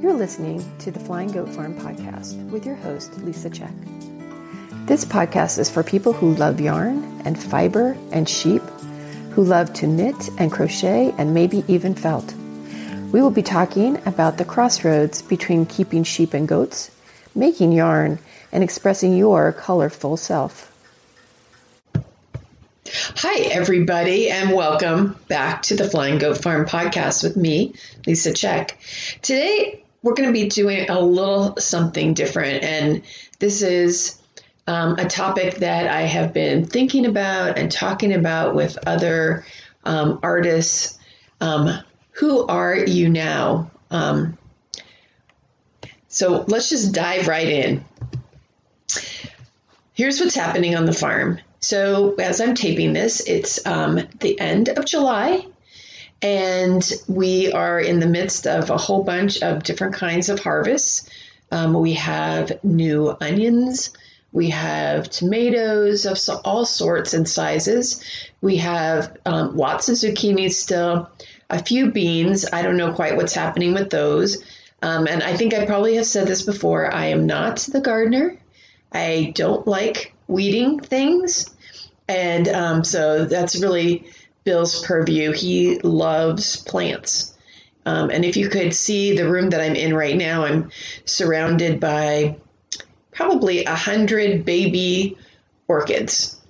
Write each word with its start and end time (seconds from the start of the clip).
You're 0.00 0.14
listening 0.14 0.64
to 0.78 0.92
the 0.92 1.00
Flying 1.00 1.32
Goat 1.32 1.48
Farm 1.48 1.74
podcast 1.74 2.50
with 2.50 2.64
your 2.64 2.76
host, 2.76 3.18
Lisa 3.24 3.50
Check. 3.50 3.72
This 4.86 5.04
podcast 5.04 5.58
is 5.58 5.68
for 5.68 5.82
people 5.82 6.12
who 6.12 6.36
love 6.36 6.60
yarn 6.60 7.20
and 7.24 7.36
fiber 7.36 7.96
and 8.12 8.28
sheep, 8.28 8.62
who 9.32 9.42
love 9.42 9.72
to 9.72 9.88
knit 9.88 10.30
and 10.38 10.52
crochet 10.52 11.12
and 11.18 11.34
maybe 11.34 11.64
even 11.66 11.96
felt. 11.96 12.32
We 13.10 13.20
will 13.20 13.32
be 13.32 13.42
talking 13.42 14.00
about 14.06 14.38
the 14.38 14.44
crossroads 14.44 15.20
between 15.20 15.66
keeping 15.66 16.04
sheep 16.04 16.32
and 16.32 16.46
goats, 16.46 16.92
making 17.34 17.72
yarn, 17.72 18.20
and 18.52 18.62
expressing 18.62 19.16
your 19.16 19.52
colorful 19.52 20.16
self. 20.16 20.72
Hi, 22.86 23.40
everybody, 23.50 24.30
and 24.30 24.54
welcome 24.54 25.18
back 25.26 25.62
to 25.62 25.74
the 25.74 25.90
Flying 25.90 26.18
Goat 26.18 26.40
Farm 26.40 26.66
podcast 26.66 27.24
with 27.24 27.36
me, 27.36 27.74
Lisa 28.06 28.32
Check. 28.32 28.78
Today, 29.22 29.82
we're 30.02 30.14
going 30.14 30.28
to 30.28 30.32
be 30.32 30.48
doing 30.48 30.88
a 30.88 31.00
little 31.00 31.56
something 31.56 32.14
different, 32.14 32.62
and 32.62 33.02
this 33.38 33.62
is 33.62 34.20
um, 34.66 34.96
a 34.98 35.08
topic 35.08 35.56
that 35.56 35.88
I 35.88 36.02
have 36.02 36.32
been 36.32 36.66
thinking 36.66 37.06
about 37.06 37.58
and 37.58 37.72
talking 37.72 38.12
about 38.12 38.54
with 38.54 38.78
other 38.86 39.44
um, 39.84 40.20
artists. 40.22 40.98
Um, 41.40 41.82
who 42.10 42.46
are 42.46 42.76
you 42.76 43.08
now? 43.08 43.70
Um, 43.90 44.36
so 46.08 46.44
let's 46.48 46.68
just 46.68 46.92
dive 46.92 47.28
right 47.28 47.48
in. 47.48 47.84
Here's 49.94 50.20
what's 50.20 50.34
happening 50.34 50.76
on 50.76 50.84
the 50.84 50.92
farm. 50.92 51.40
So, 51.60 52.14
as 52.16 52.40
I'm 52.40 52.54
taping 52.54 52.92
this, 52.92 53.20
it's 53.20 53.64
um, 53.66 54.00
the 54.20 54.38
end 54.38 54.68
of 54.68 54.84
July, 54.84 55.44
and 56.22 56.92
we 57.06 57.52
are 57.52 57.78
in 57.78 58.00
the 58.00 58.06
midst 58.06 58.46
of 58.46 58.70
a 58.70 58.76
whole 58.76 59.04
bunch 59.04 59.42
of 59.42 59.62
different 59.62 59.94
kinds 59.94 60.28
of 60.28 60.40
harvests. 60.40 61.08
Um, 61.50 61.74
we 61.74 61.94
have 61.94 62.62
new 62.64 63.16
onions, 63.20 63.90
we 64.32 64.50
have 64.50 65.08
tomatoes 65.08 66.04
of 66.04 66.18
all 66.44 66.66
sorts 66.66 67.14
and 67.14 67.28
sizes, 67.28 68.04
we 68.40 68.56
have 68.56 69.16
um, 69.24 69.56
lots 69.56 69.88
of 69.88 69.94
zucchini 69.94 70.50
still, 70.50 71.08
a 71.50 71.62
few 71.62 71.90
beans. 71.90 72.44
I 72.52 72.62
don't 72.62 72.76
know 72.76 72.92
quite 72.92 73.16
what's 73.16 73.32
happening 73.32 73.72
with 73.72 73.90
those. 73.90 74.42
Um, 74.82 75.08
and 75.08 75.22
I 75.22 75.36
think 75.36 75.54
I 75.54 75.66
probably 75.66 75.96
have 75.96 76.06
said 76.06 76.28
this 76.28 76.42
before 76.42 76.92
I 76.92 77.06
am 77.06 77.26
not 77.26 77.58
the 77.72 77.80
gardener. 77.80 78.38
I 78.92 79.32
don't 79.34 79.66
like 79.66 80.14
weeding 80.28 80.80
things. 80.80 81.50
And 82.06 82.48
um, 82.48 82.84
so 82.84 83.24
that's 83.24 83.60
really 83.60 84.06
Bill's 84.48 84.82
purview. 84.82 85.32
He 85.32 85.78
loves 85.80 86.56
plants. 86.56 87.36
Um, 87.84 88.08
and 88.08 88.24
if 88.24 88.34
you 88.34 88.48
could 88.48 88.72
see 88.72 89.14
the 89.14 89.28
room 89.28 89.50
that 89.50 89.60
I'm 89.60 89.76
in 89.76 89.92
right 89.92 90.16
now, 90.16 90.46
I'm 90.46 90.70
surrounded 91.04 91.80
by 91.80 92.34
probably 93.12 93.66
a 93.66 93.74
hundred 93.74 94.46
baby 94.46 95.18
orchids 95.68 96.40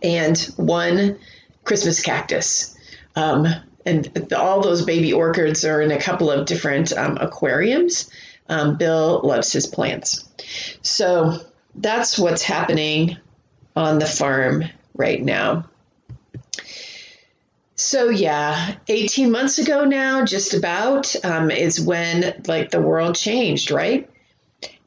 and 0.00 0.38
one 0.58 1.18
Christmas 1.64 2.00
cactus. 2.00 2.78
Um, 3.16 3.48
and 3.84 4.32
all 4.32 4.60
those 4.60 4.84
baby 4.84 5.12
orchids 5.12 5.64
are 5.64 5.82
in 5.82 5.90
a 5.90 6.00
couple 6.00 6.30
of 6.30 6.46
different 6.46 6.92
um, 6.92 7.18
aquariums. 7.20 8.08
Um, 8.48 8.76
Bill 8.76 9.22
loves 9.24 9.52
his 9.52 9.66
plants. 9.66 10.28
So 10.82 11.40
that's 11.74 12.16
what's 12.16 12.42
happening 12.44 13.16
on 13.74 13.98
the 13.98 14.06
farm 14.06 14.66
right 14.94 15.20
now. 15.20 15.64
So 17.78 18.08
yeah, 18.08 18.74
18 18.88 19.30
months 19.30 19.60
ago 19.60 19.84
now, 19.84 20.24
just 20.24 20.52
about, 20.52 21.14
um, 21.24 21.48
is 21.48 21.80
when 21.80 22.42
like 22.48 22.72
the 22.72 22.80
world 22.80 23.14
changed, 23.14 23.70
right? 23.70 24.10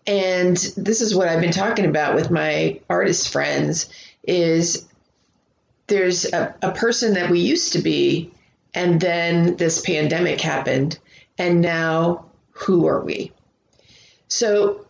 And 0.05 0.57
this 0.75 0.99
is 0.99 1.15
what 1.15 1.29
I've 1.29 1.39
been 1.39 1.53
talking 1.53 1.85
about 1.85 2.15
with 2.15 2.29
my 2.29 2.81
artist 2.89 3.29
friends 3.29 3.89
is 4.27 4.89
there's 5.87 6.25
a, 6.33 6.53
a 6.61 6.73
person 6.73 7.13
that 7.13 7.31
we 7.31 7.39
used 7.39 7.71
to 7.73 7.79
be, 7.79 8.33
and 8.73 8.99
then 8.99 9.55
this 9.55 9.79
pandemic 9.79 10.41
happened, 10.41 10.99
and 11.37 11.61
now 11.61 12.25
who 12.49 12.87
are 12.87 13.05
we? 13.05 13.31
So 14.27 14.85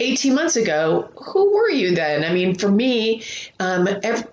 18 0.00 0.34
months 0.34 0.56
ago, 0.56 1.10
who 1.16 1.54
were 1.54 1.68
you 1.68 1.94
then? 1.94 2.24
I 2.24 2.32
mean, 2.32 2.54
for 2.54 2.70
me, 2.70 3.24
um, 3.60 3.86
every, 4.02 4.24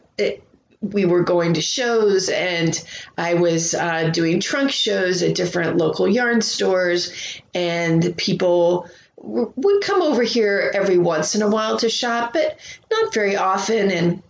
we 0.84 1.06
were 1.06 1.24
going 1.24 1.54
to 1.54 1.62
shows 1.62 2.28
and 2.30 2.84
I 3.18 3.36
was 3.36 3.74
uh, 3.74 4.10
doing 4.10 4.40
trunk 4.40 4.72
shows 4.72 5.24
at 5.24 5.36
different 5.36 5.78
local 5.78 6.08
yarn 6.08 6.42
stores, 6.42 7.42
and 7.54 8.16
people 8.18 8.90
would 9.18 9.82
come 9.82 10.02
over 10.02 10.24
here 10.24 10.72
every 10.76 10.98
once 10.98 11.34
in 11.34 11.42
a 11.42 11.50
while 11.50 11.78
to 11.78 11.90
shop, 11.90 12.34
but 12.34 12.60
not 12.92 13.14
very 13.14 13.38
often. 13.38 13.90
And 13.90 14.22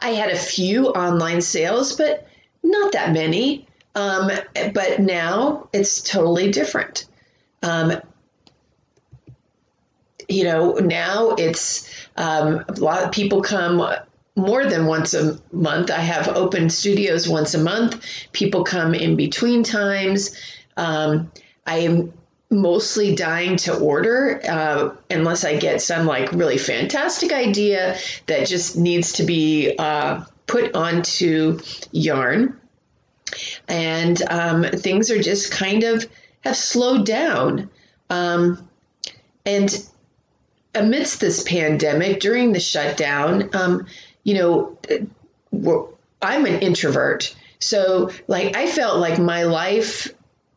I 0.00 0.10
had 0.10 0.30
a 0.30 0.36
few 0.36 0.88
online 0.88 1.40
sales, 1.40 1.96
but 1.96 2.28
not 2.62 2.92
that 2.92 3.12
many. 3.12 3.66
Um, 3.94 4.30
but 4.74 5.00
now 5.00 5.70
it's 5.72 6.02
totally 6.02 6.50
different. 6.50 7.06
Um, 7.62 7.94
you 10.28 10.44
know, 10.44 10.74
now 10.74 11.30
it's 11.38 12.06
um, 12.18 12.62
a 12.68 12.72
lot 12.72 13.02
of 13.02 13.12
people 13.12 13.40
come 13.40 13.80
more 14.36 14.66
than 14.66 14.86
once 14.86 15.14
a 15.14 15.38
month. 15.50 15.90
I 15.90 16.00
have 16.00 16.28
open 16.28 16.68
studios 16.70 17.28
once 17.28 17.54
a 17.54 17.58
month. 17.58 18.04
People 18.32 18.64
come 18.64 18.94
in 18.94 19.16
between 19.16 19.62
times. 19.62 20.36
Um, 20.76 21.32
I 21.66 21.78
am 21.78 22.12
mostly 22.50 23.14
dyeing 23.14 23.56
to 23.56 23.76
order 23.76 24.40
uh, 24.48 24.94
unless 25.10 25.44
I 25.44 25.56
get 25.56 25.80
some 25.80 26.06
like 26.06 26.30
really 26.32 26.58
fantastic 26.58 27.32
idea 27.32 27.98
that 28.26 28.46
just 28.46 28.76
needs 28.76 29.14
to 29.14 29.24
be 29.24 29.74
uh, 29.78 30.22
put 30.46 30.74
onto 30.74 31.58
yarn. 31.90 32.60
And 33.68 34.22
um, 34.30 34.62
things 34.64 35.10
are 35.10 35.20
just 35.20 35.50
kind 35.50 35.82
of 35.82 36.06
have 36.42 36.56
slowed 36.56 37.04
down. 37.04 37.68
Um, 38.10 38.68
and 39.44 39.84
amidst 40.74 41.20
this 41.20 41.42
pandemic, 41.42 42.20
during 42.20 42.52
the 42.52 42.60
shutdown, 42.60 43.50
um, 43.54 43.86
you 44.26 44.34
know, 44.34 44.76
I'm 46.20 46.46
an 46.46 46.60
introvert. 46.60 47.34
So, 47.60 48.10
like, 48.26 48.56
I 48.56 48.66
felt 48.66 48.98
like 48.98 49.20
my 49.20 49.44
life 49.44 50.12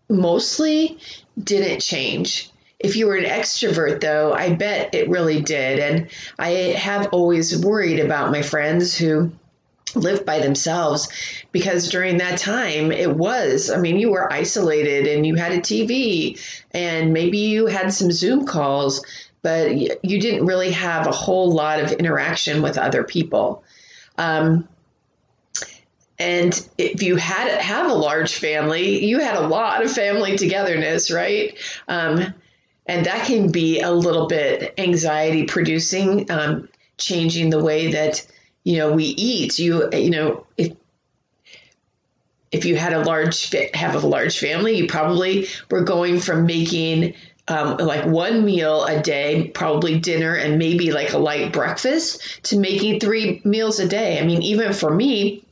mostly 0.10 0.98
didn't 1.42 1.82
change. 1.82 2.50
If 2.80 2.96
you 2.96 3.06
were 3.06 3.16
an 3.16 3.26
extrovert, 3.26 4.02
though, 4.02 4.34
I 4.34 4.54
bet 4.56 4.96
it 4.96 5.08
really 5.08 5.42
did. 5.42 5.78
And 5.78 6.10
I 6.40 6.50
have 6.78 7.10
always 7.12 7.64
worried 7.64 8.00
about 8.00 8.32
my 8.32 8.42
friends 8.42 8.98
who 8.98 9.32
live 9.96 10.26
by 10.26 10.40
themselves 10.40 11.08
because 11.52 11.90
during 11.90 12.18
that 12.18 12.38
time 12.38 12.92
it 12.92 13.10
was 13.10 13.72
i 13.72 13.78
mean 13.78 13.98
you 13.98 14.12
were 14.12 14.32
isolated 14.32 15.08
and 15.08 15.26
you 15.26 15.34
had 15.34 15.52
a 15.52 15.58
tv 15.58 16.40
and 16.70 17.12
maybe 17.12 17.40
you 17.40 17.66
had 17.66 17.92
some 17.92 18.12
zoom 18.12 18.46
calls 18.46 19.04
but 19.42 19.76
you 20.04 20.20
didn't 20.20 20.46
really 20.46 20.72
have 20.72 21.08
a 21.08 21.12
whole 21.12 21.52
lot 21.52 21.80
of 21.80 21.92
interaction 21.94 22.62
with 22.62 22.78
other 22.78 23.04
people. 23.04 23.64
Um, 24.18 24.68
and 26.18 26.68
if 26.78 27.02
you 27.02 27.16
had 27.16 27.50
have 27.62 27.90
a 27.90 27.94
large 27.94 28.36
family, 28.36 29.06
you 29.06 29.20
had 29.20 29.36
a 29.36 29.48
lot 29.48 29.84
of 29.84 29.92
family 29.92 30.38
togetherness, 30.38 31.10
right? 31.10 31.58
Um, 31.88 32.34
and 32.86 33.06
that 33.06 33.26
can 33.26 33.52
be 33.52 33.80
a 33.80 33.92
little 33.92 34.28
bit 34.28 34.74
anxiety 34.78 35.46
producing, 35.46 36.30
um, 36.30 36.68
changing 36.98 37.52
the 37.52 37.64
way 37.64 37.92
that 37.92 38.26
you 38.66 38.78
know 38.78 38.92
we 38.92 39.06
eat. 39.06 39.60
You 39.60 39.90
you 39.94 40.10
know 40.10 40.46
if 40.58 40.74
if 42.52 42.66
you 42.66 42.76
had 42.76 42.94
a 42.94 43.04
large 43.04 43.52
have 43.74 43.96
a 43.96 44.06
large 44.06 44.40
family, 44.40 44.76
you 44.76 44.88
probably 44.88 45.48
were 45.72 45.84
going 45.84 46.20
from 46.20 46.46
making 46.46 47.14
um, 47.50 47.78
like 47.78 48.06
one 48.06 48.46
meal 48.46 48.86
a 48.86 49.02
day, 49.02 49.50
probably 49.54 50.00
dinner 50.00 50.36
and 50.36 50.58
maybe 50.58 50.92
like 50.92 51.14
a 51.14 51.18
light 51.18 51.52
breakfast, 51.52 52.44
to 52.44 52.58
making 52.58 53.00
three 53.00 53.42
meals 53.44 53.80
a 53.80 53.88
day. 53.88 54.20
I 54.20 54.26
mean, 54.26 54.42
even 54.44 54.72
for 54.72 54.94
me, 54.94 55.44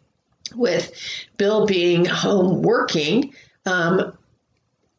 with 0.56 0.94
Bill 1.38 1.66
being 1.66 2.06
home 2.06 2.62
working, 2.62 3.34
um, 3.66 4.14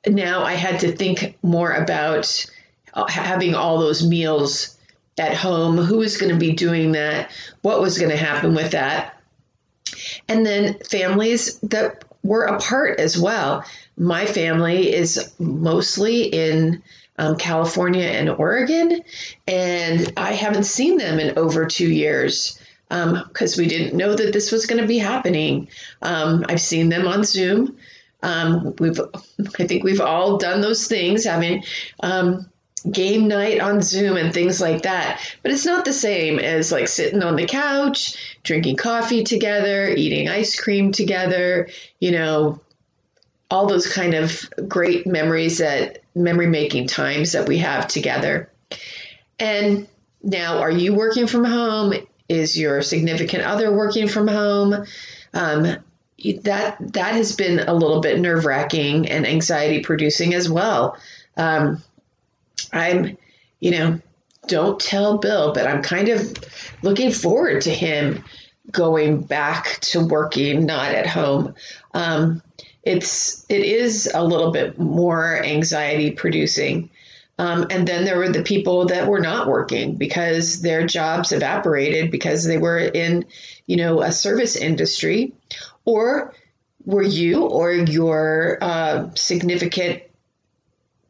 now 0.06 0.43
I 0.43 0.55
had 0.55 0.81
to 0.81 0.93
think 0.93 1.39
more 1.43 1.73
about 1.73 2.47
uh, 2.95 3.06
having 3.06 3.55
all 3.55 3.79
those 3.79 4.06
meals 4.06 4.77
at 5.19 5.35
home. 5.35 5.79
Who 5.79 5.99
was 5.99 6.17
going 6.17 6.33
to 6.33 6.39
be 6.39 6.53
doing 6.53 6.93
that? 6.93 7.31
What 7.62 7.81
was 7.81 7.99
going 7.99 8.11
to 8.11 8.17
happen 8.17 8.55
with 8.55 8.73
that? 8.73 9.15
And 10.29 10.44
then 10.44 10.79
families 10.81 11.59
that 11.61 12.05
were 12.23 12.44
apart 12.44 12.99
as 13.00 13.19
well 13.19 13.65
my 13.99 14.26
family 14.26 14.94
is 14.94 15.32
mostly 15.38 16.23
in 16.25 16.82
um, 17.19 17.37
California 17.37 18.05
and 18.05 18.31
Oregon, 18.31 19.03
and 19.49 20.12
I 20.17 20.32
haven't 20.32 20.65
seen 20.65 20.99
them 20.99 21.19
in 21.19 21.37
over 21.37 21.67
two 21.67 21.91
years 21.91 22.61
because 22.88 23.59
um, 23.59 23.62
we 23.62 23.67
didn't 23.69 23.97
know 23.97 24.15
that 24.15 24.32
this 24.32 24.53
was 24.53 24.67
going 24.67 24.81
to 24.81 24.87
be 24.87 24.99
happening. 24.99 25.69
Um, 26.00 26.44
I've 26.49 26.61
seen 26.61 26.88
them 26.88 27.09
on 27.09 27.25
Zoom, 27.25 27.76
Um, 28.23 28.75
we've, 28.79 29.00
I 29.59 29.67
think 29.67 29.85
we've 29.85 30.00
all 30.00 30.38
done 30.38 30.61
those 30.61 30.87
things, 30.87 31.25
having 31.25 31.65
um, 32.00 32.49
game 32.81 33.29
night 33.29 33.61
on 33.61 33.83
Zoom 33.83 34.17
and 34.17 34.33
things 34.33 34.61
like 34.61 34.83
that. 34.83 35.21
But 35.43 35.53
it's 35.53 35.67
not 35.67 35.85
the 35.85 35.93
same 35.93 36.39
as 36.39 36.73
like 36.73 36.89
sitting 36.89 37.23
on 37.23 37.37
the 37.37 37.47
couch, 37.47 38.39
drinking 38.43 38.77
coffee 38.77 39.25
together, 39.25 39.89
eating 39.89 40.29
ice 40.29 40.59
cream 40.59 40.93
together, 40.93 41.69
you 42.01 42.13
know, 42.13 42.61
all 43.51 43.67
those 43.67 43.87
kind 43.87 44.15
of 44.15 44.49
great 44.69 45.07
memories 45.07 45.59
that 45.59 46.01
memory 46.15 46.47
making 46.47 46.87
times 46.87 47.33
that 47.33 47.49
we 47.49 47.59
have 47.59 47.89
together. 47.89 48.51
And 49.39 49.89
now, 50.23 50.59
are 50.59 50.71
you 50.71 50.95
working 50.95 51.27
from 51.27 51.45
home? 51.45 51.95
Is 52.29 52.59
your 52.59 52.83
significant 52.83 53.45
other 53.45 53.75
working 53.75 54.09
from 54.09 54.29
home? 54.29 54.85
Um, 55.33 55.77
that 56.43 56.77
that 56.93 57.15
has 57.15 57.35
been 57.37 57.61
a 57.61 57.73
little 57.73 58.01
bit 58.01 58.19
nerve 58.19 58.45
wracking 58.45 59.09
and 59.09 59.27
anxiety 59.27 59.81
producing 59.81 60.35
as 60.35 60.51
well. 60.51 60.99
Um, 61.37 61.83
I'm, 62.73 63.17
you 63.61 63.70
know, 63.70 64.00
don't 64.47 64.81
tell 64.81 65.19
Bill, 65.19 65.53
but 65.53 65.67
I'm 65.67 65.82
kind 65.82 66.09
of 66.09 66.37
looking 66.82 67.12
forward 67.12 67.62
to 67.62 67.70
him 67.70 68.25
going 68.70 69.23
back 69.23 69.79
to 69.81 70.05
working, 70.05 70.67
not 70.67 70.94
at 70.94 71.06
home. 71.06 71.55
Um, 71.94 72.43
it's 72.82 73.44
it 73.49 73.65
is 73.65 74.11
a 74.15 74.25
little 74.25 74.50
bit 74.50 74.79
more 74.79 75.44
anxiety 75.44 76.11
producing. 76.11 76.91
Um, 77.38 77.67
and 77.70 77.87
then 77.87 78.05
there 78.05 78.19
were 78.19 78.31
the 78.31 78.43
people 78.43 78.87
that 78.87 79.06
were 79.06 79.20
not 79.20 79.47
working 79.47 79.94
because 79.94 80.62
their 80.62 80.85
jobs 80.87 81.31
evaporated 81.31 82.11
because 82.11 82.44
they 82.44 82.59
were 82.59 82.79
in, 82.79 83.25
you 83.67 83.76
know, 83.76 84.03
a 84.03 84.11
service 84.11 84.56
industry, 84.56 85.32
or 85.85 86.35
were 86.85 87.03
you 87.03 87.44
or 87.44 87.73
your 87.73 88.59
uh, 88.61 89.09
significant 89.15 90.03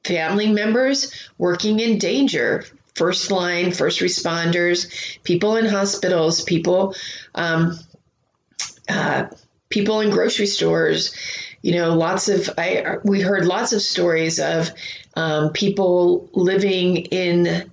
family 0.08 0.50
members 0.50 1.12
working 1.36 1.78
in 1.80 1.98
danger. 1.98 2.64
First 2.94 3.30
line 3.30 3.70
first 3.70 4.00
responders 4.00 5.22
people 5.22 5.54
in 5.54 5.66
hospitals 5.66 6.42
people 6.42 6.96
um, 7.36 7.78
uh, 8.88 9.26
people 9.68 10.00
in 10.00 10.10
grocery 10.10 10.46
stores. 10.46 11.14
You 11.62 11.76
know 11.76 11.94
lots 11.94 12.28
of 12.28 12.50
i 12.58 12.96
we 13.04 13.20
heard 13.20 13.44
lots 13.44 13.72
of 13.72 13.82
stories 13.82 14.40
of 14.40 14.70
um, 15.14 15.52
people 15.52 16.28
living 16.32 16.96
in 16.96 17.70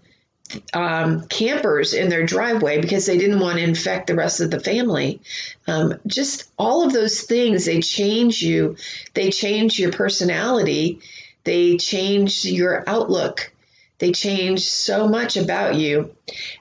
um, 0.73 1.27
campers 1.27 1.93
in 1.93 2.09
their 2.09 2.25
driveway 2.25 2.79
because 2.79 3.05
they 3.05 3.17
didn't 3.17 3.39
want 3.39 3.57
to 3.57 3.63
infect 3.63 4.07
the 4.07 4.15
rest 4.15 4.41
of 4.41 4.51
the 4.51 4.59
family. 4.59 5.21
Um, 5.67 5.95
just 6.05 6.51
all 6.57 6.85
of 6.85 6.93
those 6.93 7.21
things, 7.21 7.65
they 7.65 7.81
change 7.81 8.41
you, 8.41 8.77
they 9.13 9.31
change 9.31 9.79
your 9.79 9.91
personality, 9.91 10.99
they 11.45 11.77
change 11.77 12.43
your 12.43 12.83
outlook. 12.87 13.53
They 13.99 14.11
change 14.11 14.67
so 14.67 15.07
much 15.07 15.37
about 15.37 15.75
you. 15.75 16.13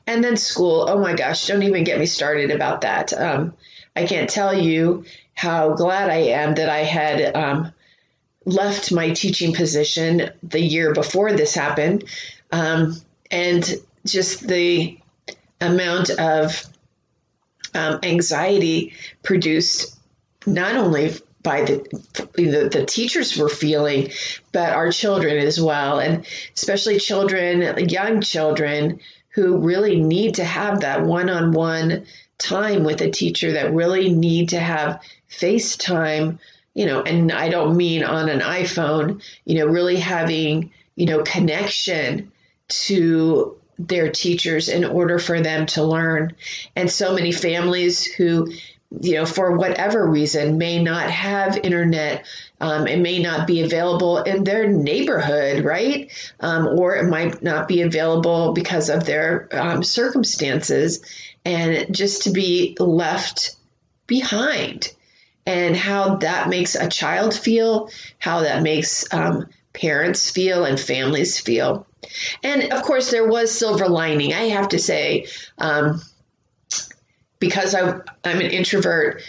And 0.07 0.23
then 0.23 0.37
school, 0.37 0.87
oh 0.89 1.01
my 1.01 1.15
gosh, 1.15 1.47
don't 1.49 1.65
even 1.65 1.83
get 1.83 1.99
me 1.99 2.07
started 2.07 2.53
about 2.53 2.83
that. 2.83 3.13
Um, 3.13 3.55
I 3.97 4.07
can't 4.07 4.31
tell 4.31 4.57
you 4.57 5.05
how 5.35 5.75
glad 5.75 6.11
I 6.11 6.19
am 6.19 6.55
that 6.55 6.69
I 6.69 6.79
had 6.85 7.35
um, 7.35 7.73
left 8.45 8.93
my 8.93 9.11
teaching 9.11 9.53
position 9.53 10.31
the 10.43 10.61
year 10.61 10.95
before 10.95 11.33
this 11.33 11.55
happened. 11.55 12.05
Um, 12.53 12.97
and 13.31 13.69
just 14.07 14.47
the 14.47 14.99
amount 15.61 16.11
of 16.11 16.65
um, 17.75 17.99
anxiety 18.03 18.93
produced 19.23 19.99
not 20.47 20.77
only 20.77 21.15
by 21.44 21.62
the, 21.62 21.87
the, 22.32 22.69
the 22.73 22.87
teachers 22.87 23.37
were 23.37 23.50
feeling, 23.50 24.11
but 24.50 24.73
our 24.73 24.91
children 24.91 25.37
as 25.37 25.61
well, 25.61 26.00
and 26.00 26.26
especially 26.55 26.99
children, 26.99 27.88
young 27.88 28.23
children 28.23 28.99
who 29.29 29.58
really 29.58 30.00
need 30.00 30.37
to 30.37 30.44
have 30.44 30.81
that 30.81 31.05
one-on-one 31.05 32.06
time 32.38 32.82
with 32.82 33.00
a 33.02 33.11
teacher 33.11 33.52
that 33.52 33.75
really 33.75 34.12
need 34.12 34.49
to 34.49 34.58
have 34.58 35.02
FaceTime, 35.31 36.38
you 36.73 36.87
know, 36.87 37.02
and 37.02 37.31
I 37.31 37.50
don't 37.50 37.76
mean 37.76 38.05
on 38.05 38.29
an 38.29 38.40
iPhone, 38.40 39.23
you 39.44 39.56
know, 39.56 39.67
really 39.67 39.97
having, 39.97 40.73
you 40.97 41.06
know, 41.06 41.23
connection 41.23 42.32
to 42.69 43.56
their 43.79 44.11
teachers 44.11 44.69
in 44.69 44.85
order 44.85 45.19
for 45.19 45.40
them 45.40 45.67
to 45.67 45.82
learn. 45.85 46.35
And 46.75 46.90
so 46.90 47.14
many 47.14 47.32
families 47.32 48.05
who 48.05 48.50
you 49.00 49.14
know, 49.14 49.26
for 49.26 49.56
whatever 49.56 50.06
reason, 50.06 50.58
may 50.58 50.82
not 50.82 51.11
have 51.11 51.58
internet. 51.58 52.26
Um, 52.61 52.87
it 52.87 52.99
may 52.99 53.20
not 53.20 53.46
be 53.46 53.62
available 53.62 54.19
in 54.19 54.44
their 54.44 54.69
neighborhood, 54.69 55.64
right? 55.64 56.11
Um, 56.41 56.67
or 56.67 56.96
it 56.96 57.08
might 57.08 57.43
not 57.43 57.69
be 57.69 57.82
available 57.82 58.52
because 58.52 58.88
of 58.88 59.05
their 59.05 59.49
um, 59.52 59.82
circumstances, 59.82 61.05
and 61.44 61.94
just 61.94 62.23
to 62.23 62.31
be 62.31 62.76
left 62.79 63.56
behind, 64.06 64.93
and 65.47 65.76
how 65.76 66.17
that 66.17 66.49
makes 66.49 66.75
a 66.75 66.88
child 66.88 67.35
feel, 67.35 67.90
how 68.19 68.40
that 68.40 68.62
makes 68.62 69.12
um, 69.12 69.49
parents 69.73 70.31
feel, 70.31 70.64
and 70.64 70.79
families 70.79 71.38
feel. 71.38 71.87
And 72.43 72.73
of 72.73 72.82
course, 72.82 73.11
there 73.11 73.26
was 73.26 73.50
silver 73.50 73.88
lining. 73.88 74.35
I 74.35 74.44
have 74.49 74.69
to 74.70 74.79
say 74.79 75.26
um, 75.58 76.00
because 77.44 77.75
I, 77.75 78.00
I'm 78.25 78.41
an 78.41 78.50
introvert, 78.50 79.23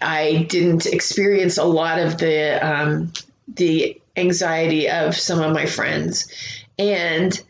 I 0.00 0.46
didn't 0.48 0.86
experience 0.86 1.58
a 1.58 1.64
lot 1.64 1.98
of 1.98 2.18
the 2.18 2.58
um, 2.66 3.12
the 3.48 4.00
anxiety 4.16 4.88
of 4.88 5.16
some 5.16 5.40
of 5.40 5.52
my 5.52 5.66
friends, 5.66 6.32
and 6.78 7.40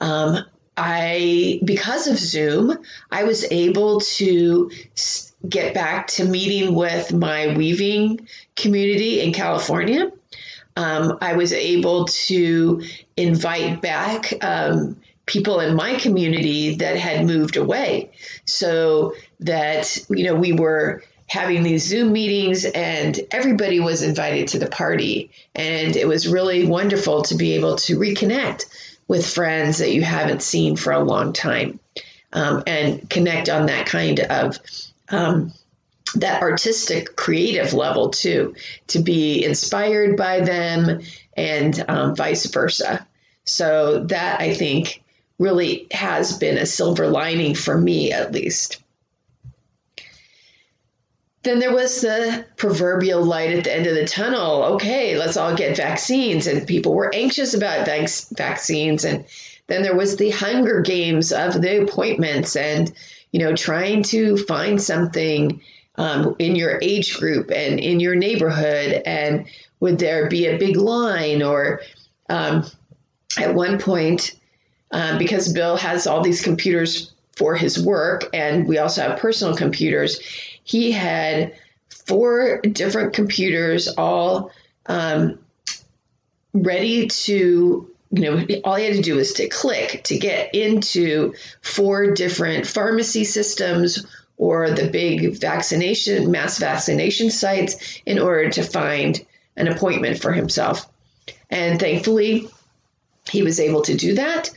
um, 0.00 0.38
I 0.76 1.60
because 1.64 2.08
of 2.08 2.18
Zoom, 2.18 2.76
I 3.10 3.22
was 3.22 3.44
able 3.52 4.00
to 4.00 4.70
get 5.48 5.74
back 5.74 6.08
to 6.08 6.24
meeting 6.24 6.74
with 6.74 7.12
my 7.12 7.56
weaving 7.56 8.28
community 8.56 9.20
in 9.20 9.32
California. 9.32 10.10
Um, 10.76 11.18
I 11.22 11.36
was 11.36 11.52
able 11.52 12.06
to 12.06 12.82
invite 13.16 13.80
back 13.80 14.34
um, 14.44 15.00
people 15.26 15.60
in 15.60 15.74
my 15.74 15.96
community 15.96 16.76
that 16.76 16.96
had 16.96 17.26
moved 17.26 17.56
away. 17.56 18.10
So 18.44 19.14
that 19.40 19.98
you 20.08 20.24
know 20.24 20.34
we 20.34 20.52
were 20.52 21.02
having 21.28 21.62
these 21.62 21.84
zoom 21.84 22.12
meetings 22.12 22.64
and 22.64 23.18
everybody 23.32 23.80
was 23.80 24.02
invited 24.02 24.48
to 24.48 24.58
the 24.58 24.68
party. 24.68 25.30
And 25.54 25.96
it 25.96 26.06
was 26.06 26.28
really 26.28 26.66
wonderful 26.66 27.22
to 27.22 27.34
be 27.34 27.54
able 27.54 27.76
to 27.76 27.98
reconnect 27.98 28.66
with 29.08 29.26
friends 29.26 29.78
that 29.78 29.92
you 29.92 30.02
haven't 30.02 30.42
seen 30.42 30.76
for 30.76 30.92
a 30.92 31.02
long 31.02 31.32
time 31.32 31.80
um, 32.32 32.62
and 32.66 33.08
connect 33.10 33.48
on 33.48 33.66
that 33.66 33.86
kind 33.86 34.20
of 34.20 34.58
um, 35.08 35.52
that 36.14 36.42
artistic 36.42 37.16
creative 37.16 37.72
level 37.72 38.10
too 38.10 38.54
to 38.86 39.00
be 39.00 39.44
inspired 39.44 40.16
by 40.16 40.40
them 40.40 41.00
and 41.36 41.84
um, 41.88 42.14
vice 42.14 42.46
versa. 42.46 43.06
So 43.44 44.04
that 44.06 44.40
i 44.40 44.52
think 44.54 45.02
really 45.38 45.86
has 45.90 46.38
been 46.38 46.58
a 46.58 46.66
silver 46.66 47.08
lining 47.08 47.54
for 47.54 47.78
me, 47.78 48.12
at 48.12 48.32
least. 48.32 48.82
Then 51.42 51.60
there 51.60 51.72
was 51.72 52.00
the 52.00 52.44
proverbial 52.56 53.22
light 53.22 53.52
at 53.52 53.64
the 53.64 53.72
end 53.72 53.86
of 53.86 53.94
the 53.94 54.06
tunnel. 54.06 54.64
Okay, 54.64 55.16
let's 55.16 55.36
all 55.36 55.54
get 55.54 55.76
vaccines. 55.76 56.48
And 56.48 56.66
people 56.66 56.92
were 56.92 57.14
anxious 57.14 57.54
about 57.54 57.86
vac- 57.86 58.36
vaccines. 58.36 59.04
And 59.04 59.24
then 59.68 59.82
there 59.82 59.94
was 59.94 60.16
the 60.16 60.30
hunger 60.30 60.80
games 60.80 61.32
of 61.32 61.60
the 61.60 61.82
appointments 61.84 62.56
and, 62.56 62.92
you 63.30 63.38
know, 63.38 63.54
trying 63.54 64.02
to 64.04 64.36
find 64.38 64.82
something 64.82 65.60
um, 65.94 66.34
in 66.40 66.56
your 66.56 66.80
age 66.82 67.16
group 67.16 67.52
and 67.52 67.78
in 67.78 68.00
your 68.00 68.16
neighborhood. 68.16 69.02
And 69.06 69.46
would 69.78 70.00
there 70.00 70.28
be 70.28 70.46
a 70.46 70.58
big 70.58 70.76
line? 70.76 71.44
Or 71.44 71.80
um, 72.28 72.64
at 73.38 73.54
one 73.54 73.78
point, 73.78 74.34
um, 74.90 75.18
because 75.18 75.52
Bill 75.52 75.76
has 75.76 76.06
all 76.06 76.22
these 76.22 76.42
computers 76.42 77.12
for 77.36 77.54
his 77.54 77.82
work, 77.82 78.30
and 78.32 78.66
we 78.66 78.78
also 78.78 79.02
have 79.02 79.18
personal 79.18 79.56
computers. 79.56 80.20
He 80.64 80.92
had 80.92 81.54
four 81.88 82.60
different 82.60 83.12
computers, 83.12 83.88
all 83.88 84.50
um, 84.86 85.38
ready 86.54 87.08
to 87.08 87.90
you 88.12 88.22
know, 88.22 88.46
all 88.64 88.76
he 88.76 88.84
had 88.84 88.94
to 88.94 89.02
do 89.02 89.16
was 89.16 89.34
to 89.34 89.48
click 89.48 90.02
to 90.04 90.18
get 90.18 90.54
into 90.54 91.34
four 91.60 92.12
different 92.12 92.66
pharmacy 92.66 93.24
systems 93.24 94.06
or 94.36 94.70
the 94.70 94.88
big 94.88 95.38
vaccination, 95.38 96.30
mass 96.30 96.58
vaccination 96.58 97.30
sites 97.30 98.00
in 98.06 98.18
order 98.18 98.50
to 98.50 98.62
find 98.62 99.24
an 99.56 99.68
appointment 99.68 100.20
for 100.20 100.32
himself. 100.32 100.88
And 101.50 101.80
thankfully, 101.80 102.48
he 103.30 103.42
was 103.42 103.58
able 103.58 103.82
to 103.82 103.96
do 103.96 104.14
that. 104.14 104.50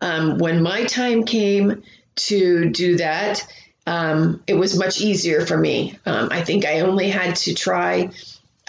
Um, 0.00 0.38
when 0.38 0.62
my 0.62 0.84
time 0.84 1.24
came 1.24 1.82
to 2.16 2.70
do 2.70 2.96
that, 2.96 3.46
um, 3.86 4.42
it 4.46 4.54
was 4.54 4.78
much 4.78 5.00
easier 5.00 5.46
for 5.46 5.56
me. 5.56 5.98
Um, 6.06 6.28
I 6.30 6.42
think 6.42 6.64
I 6.64 6.80
only 6.80 7.08
had 7.08 7.36
to 7.36 7.54
try 7.54 8.10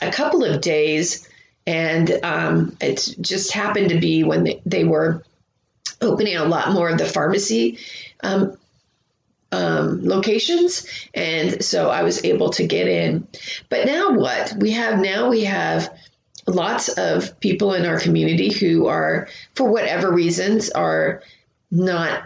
a 0.02 0.12
couple 0.12 0.44
of 0.44 0.62
days, 0.62 1.28
and 1.66 2.12
um, 2.24 2.78
it 2.80 3.16
just 3.20 3.52
happened 3.52 3.90
to 3.90 4.00
be 4.00 4.24
when 4.24 4.44
they, 4.44 4.62
they, 4.66 4.84
were 4.84 5.24
opening 6.02 6.36
a 6.36 6.46
lot 6.46 6.72
more 6.72 6.90
of 6.90 7.00
the 7.00 7.06
pharmacy 7.06 7.80
um, 8.22 8.56
um, 9.52 10.06
locations, 10.06 10.86
and 11.16 11.64
so 11.64 11.90
I 11.90 12.04
was 12.04 12.24
able 12.24 12.52
to 12.52 12.68
get 12.68 12.88
in. 12.88 13.28
But 13.70 13.88
now 13.88 14.12
what? 14.12 14.54
We 14.60 14.72
have 14.72 15.00
now 15.00 15.30
we 15.30 15.46
have 15.46 15.92
lots 16.48 16.90
of 16.90 17.40
people 17.40 17.74
in 17.74 17.86
our 17.86 18.00
community 18.00 18.52
who 18.52 18.88
are, 18.88 19.28
for 19.56 19.70
whatever 19.70 20.12
reasons, 20.12 20.70
are 20.70 21.22
not 21.70 22.24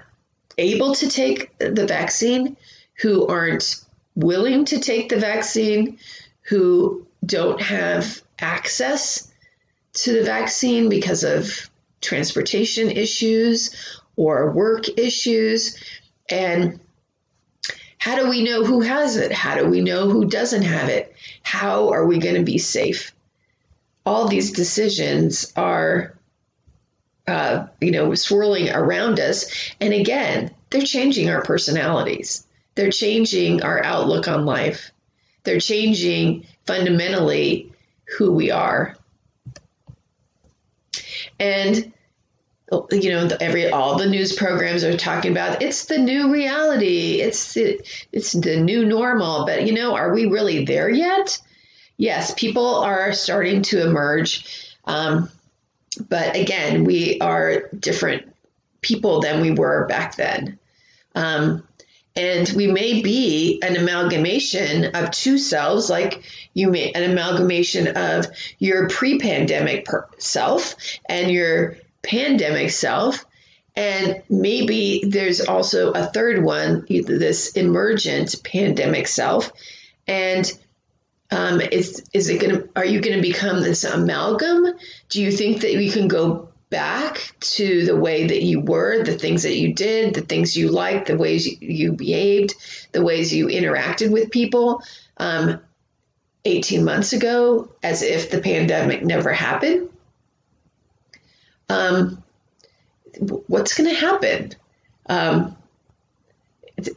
able 0.58 0.94
to 0.96 1.10
take 1.10 1.58
the 1.58 1.86
vaccine, 1.88 2.56
who 3.02 3.26
aren't 3.28 3.84
willing 4.16 4.66
to 4.66 4.80
take 4.80 5.10
the 5.10 5.18
vaccine, 5.18 5.98
who 6.44 7.06
don't 7.26 7.62
have 7.62 8.22
access 8.40 9.32
to 9.94 10.14
the 10.14 10.24
vaccine 10.24 10.90
because 10.90 11.24
of 11.24 11.70
transportation 12.02 12.92
issues 12.92 14.00
or 14.16 14.52
work 14.52 14.88
issues. 14.98 15.78
And 16.30 16.80
how 17.98 18.16
do 18.16 18.30
we 18.30 18.44
know 18.44 18.64
who 18.64 18.82
has 18.82 19.18
it? 19.18 19.32
How 19.32 19.56
do 19.56 19.68
we 19.68 19.82
know 19.82 20.10
who 20.10 20.26
doesn't 20.26 20.64
have 20.64 20.90
it? 20.90 21.16
How 21.44 21.90
are 21.90 22.06
we 22.06 22.20
going 22.20 22.36
to 22.36 22.44
be 22.44 22.58
safe? 22.58 23.14
All 24.06 24.28
these 24.28 24.52
decisions 24.52 25.52
are, 25.56 26.18
uh, 27.28 27.68
you 27.80 27.92
know, 27.92 28.14
swirling 28.16 28.70
around 28.70 29.20
us. 29.20 29.74
And 29.80 29.94
again, 29.94 30.52
they're 30.70 30.82
changing 30.82 31.30
our 31.30 31.44
personalities. 31.44 32.46
They're 32.76 32.92
changing 32.92 33.64
our 33.64 33.84
outlook 33.84 34.28
on 34.28 34.46
life. 34.46 34.92
They're 35.44 35.60
changing 35.60 36.46
fundamentally 36.66 37.72
who 38.18 38.32
we 38.34 38.52
are. 38.52 38.96
And 41.40 41.92
you 42.92 43.10
know 43.12 43.30
every 43.42 43.70
all 43.70 43.98
the 43.98 44.08
news 44.08 44.34
programs 44.34 44.84
are 44.84 44.96
talking 44.96 45.32
about 45.32 45.62
it's 45.62 45.86
the 45.86 45.98
new 45.98 46.32
reality 46.32 47.20
it's 47.20 47.58
it, 47.58 48.08
it's 48.14 48.32
the 48.32 48.58
new 48.58 48.86
normal 48.86 49.46
but 49.46 49.68
you 49.68 49.74
know 49.74 49.94
are 49.94 50.14
we 50.14 50.26
really 50.26 50.64
there 50.64 50.90
yet 50.90 51.38
yes 51.98 52.34
people 52.36 52.76
are 52.76 53.14
starting 53.14 53.62
to 53.62 53.86
emerge 53.86 54.76
um, 54.86 55.30
but 56.10 56.36
again 56.36 56.84
we 56.84 57.20
are 57.20 57.70
different 57.80 58.34
people 58.82 59.22
than 59.22 59.42
we 59.42 59.52
were 59.52 59.86
back 59.88 60.16
then 60.16 60.58
um, 61.16 61.64
and 62.16 62.52
we 62.56 62.68
may 62.68 63.02
be 63.02 63.62
an 63.64 63.78
amalgamation 63.78 64.96
of 64.96 65.12
two 65.12 65.38
selves, 65.38 65.90
like 65.90 66.24
you 66.54 66.70
may 66.70 66.92
an 66.92 67.10
amalgamation 67.10 67.96
of 67.96 68.28
your 68.60 68.90
pre-pandemic 68.90 69.88
self 70.18 70.76
and 71.08 71.32
your 71.32 71.78
pandemic 72.02 72.72
self. 72.72 73.26
And 73.78 74.22
maybe 74.30 75.04
there's 75.08 75.40
also 75.40 75.94
a 75.94 76.08
third 76.08 76.44
one, 76.44 76.86
this 76.90 77.54
emergent 77.54 78.36
pandemic 78.44 79.08
self. 79.08 79.50
And 80.06 80.52
um, 81.32 81.62
is 81.62 82.04
is 82.14 82.30
it 82.30 82.42
going 82.42 82.56
to? 82.56 82.70
Are 82.76 82.86
you 82.86 83.00
going 83.00 83.16
to 83.16 83.22
become 83.22 83.62
this 83.62 83.84
amalgam? 83.86 84.66
Do 85.10 85.22
you 85.22 85.32
think 85.32 85.62
that 85.62 85.74
you 85.74 85.92
can 85.92 86.08
go 86.08 86.50
back 86.70 87.36
to 87.40 87.86
the 87.86 87.96
way 87.96 88.28
that 88.28 88.44
you 88.44 88.60
were, 88.60 89.04
the 89.04 89.18
things 89.18 89.44
that 89.44 89.58
you 89.58 89.74
did, 89.74 90.14
the 90.14 90.22
things 90.22 90.56
you 90.56 90.70
liked, 90.70 91.08
the 91.08 91.18
ways 91.18 91.46
you 91.62 91.94
behaved, 91.94 92.56
the 92.92 93.04
ways 93.04 93.34
you 93.34 93.48
interacted 93.48 94.10
with 94.10 94.32
people 94.32 94.82
um, 95.18 95.60
18 96.46 96.84
months 96.84 97.14
ago, 97.14 97.70
as 97.84 98.02
if 98.02 98.30
the 98.30 98.42
pandemic 98.42 99.04
never 99.04 99.32
happened. 99.32 99.90
Um, 101.70 102.24
what's 103.48 103.74
going 103.74 103.90
to 103.90 103.96
happen? 103.96 104.54
Um, 105.08 105.56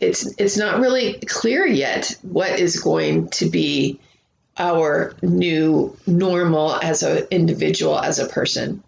it's 0.01 0.35
it's 0.39 0.57
not 0.57 0.81
really 0.81 1.21
clear 1.27 1.67
yet 1.67 2.17
what 2.23 2.59
is 2.59 2.81
going 2.81 3.29
to 3.31 3.51
be 3.51 4.01
our 4.57 5.15
new 5.23 5.97
normal 6.07 6.75
as 6.77 7.03
an 7.03 7.27
individual, 7.31 7.99
as 7.99 8.19
a 8.19 8.27
person. 8.27 8.83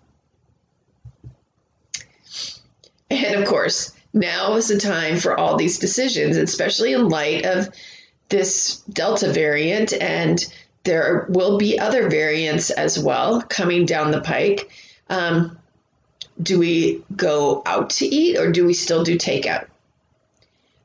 And 3.11 3.37
of 3.37 3.49
course, 3.49 3.93
now 4.13 4.55
is 4.55 4.69
the 4.69 4.79
time 4.79 5.19
for 5.19 5.39
all 5.39 5.57
these 5.57 5.79
decisions, 5.79 6.37
especially 6.37 6.93
in 6.93 7.09
light 7.09 7.45
of 7.45 7.69
this 8.29 8.79
Delta 8.91 9.33
variant. 9.33 9.93
And 9.93 10.45
there 10.85 11.27
will 11.29 11.59
be 11.59 11.79
other 11.79 12.09
variants 12.09 12.71
as 12.71 12.99
well 12.99 13.43
coming 13.43 13.87
down 13.87 14.11
the 14.11 14.21
pike. 14.21 14.71
Um, 15.09 15.59
do 16.43 16.59
we 16.59 17.03
go 17.15 17.63
out 17.67 17.91
to 17.91 18.07
eat 18.07 18.39
or 18.39 18.53
do 18.53 18.67
we 18.67 18.75
still 18.75 19.03
do 19.03 19.17
takeout? 19.17 19.67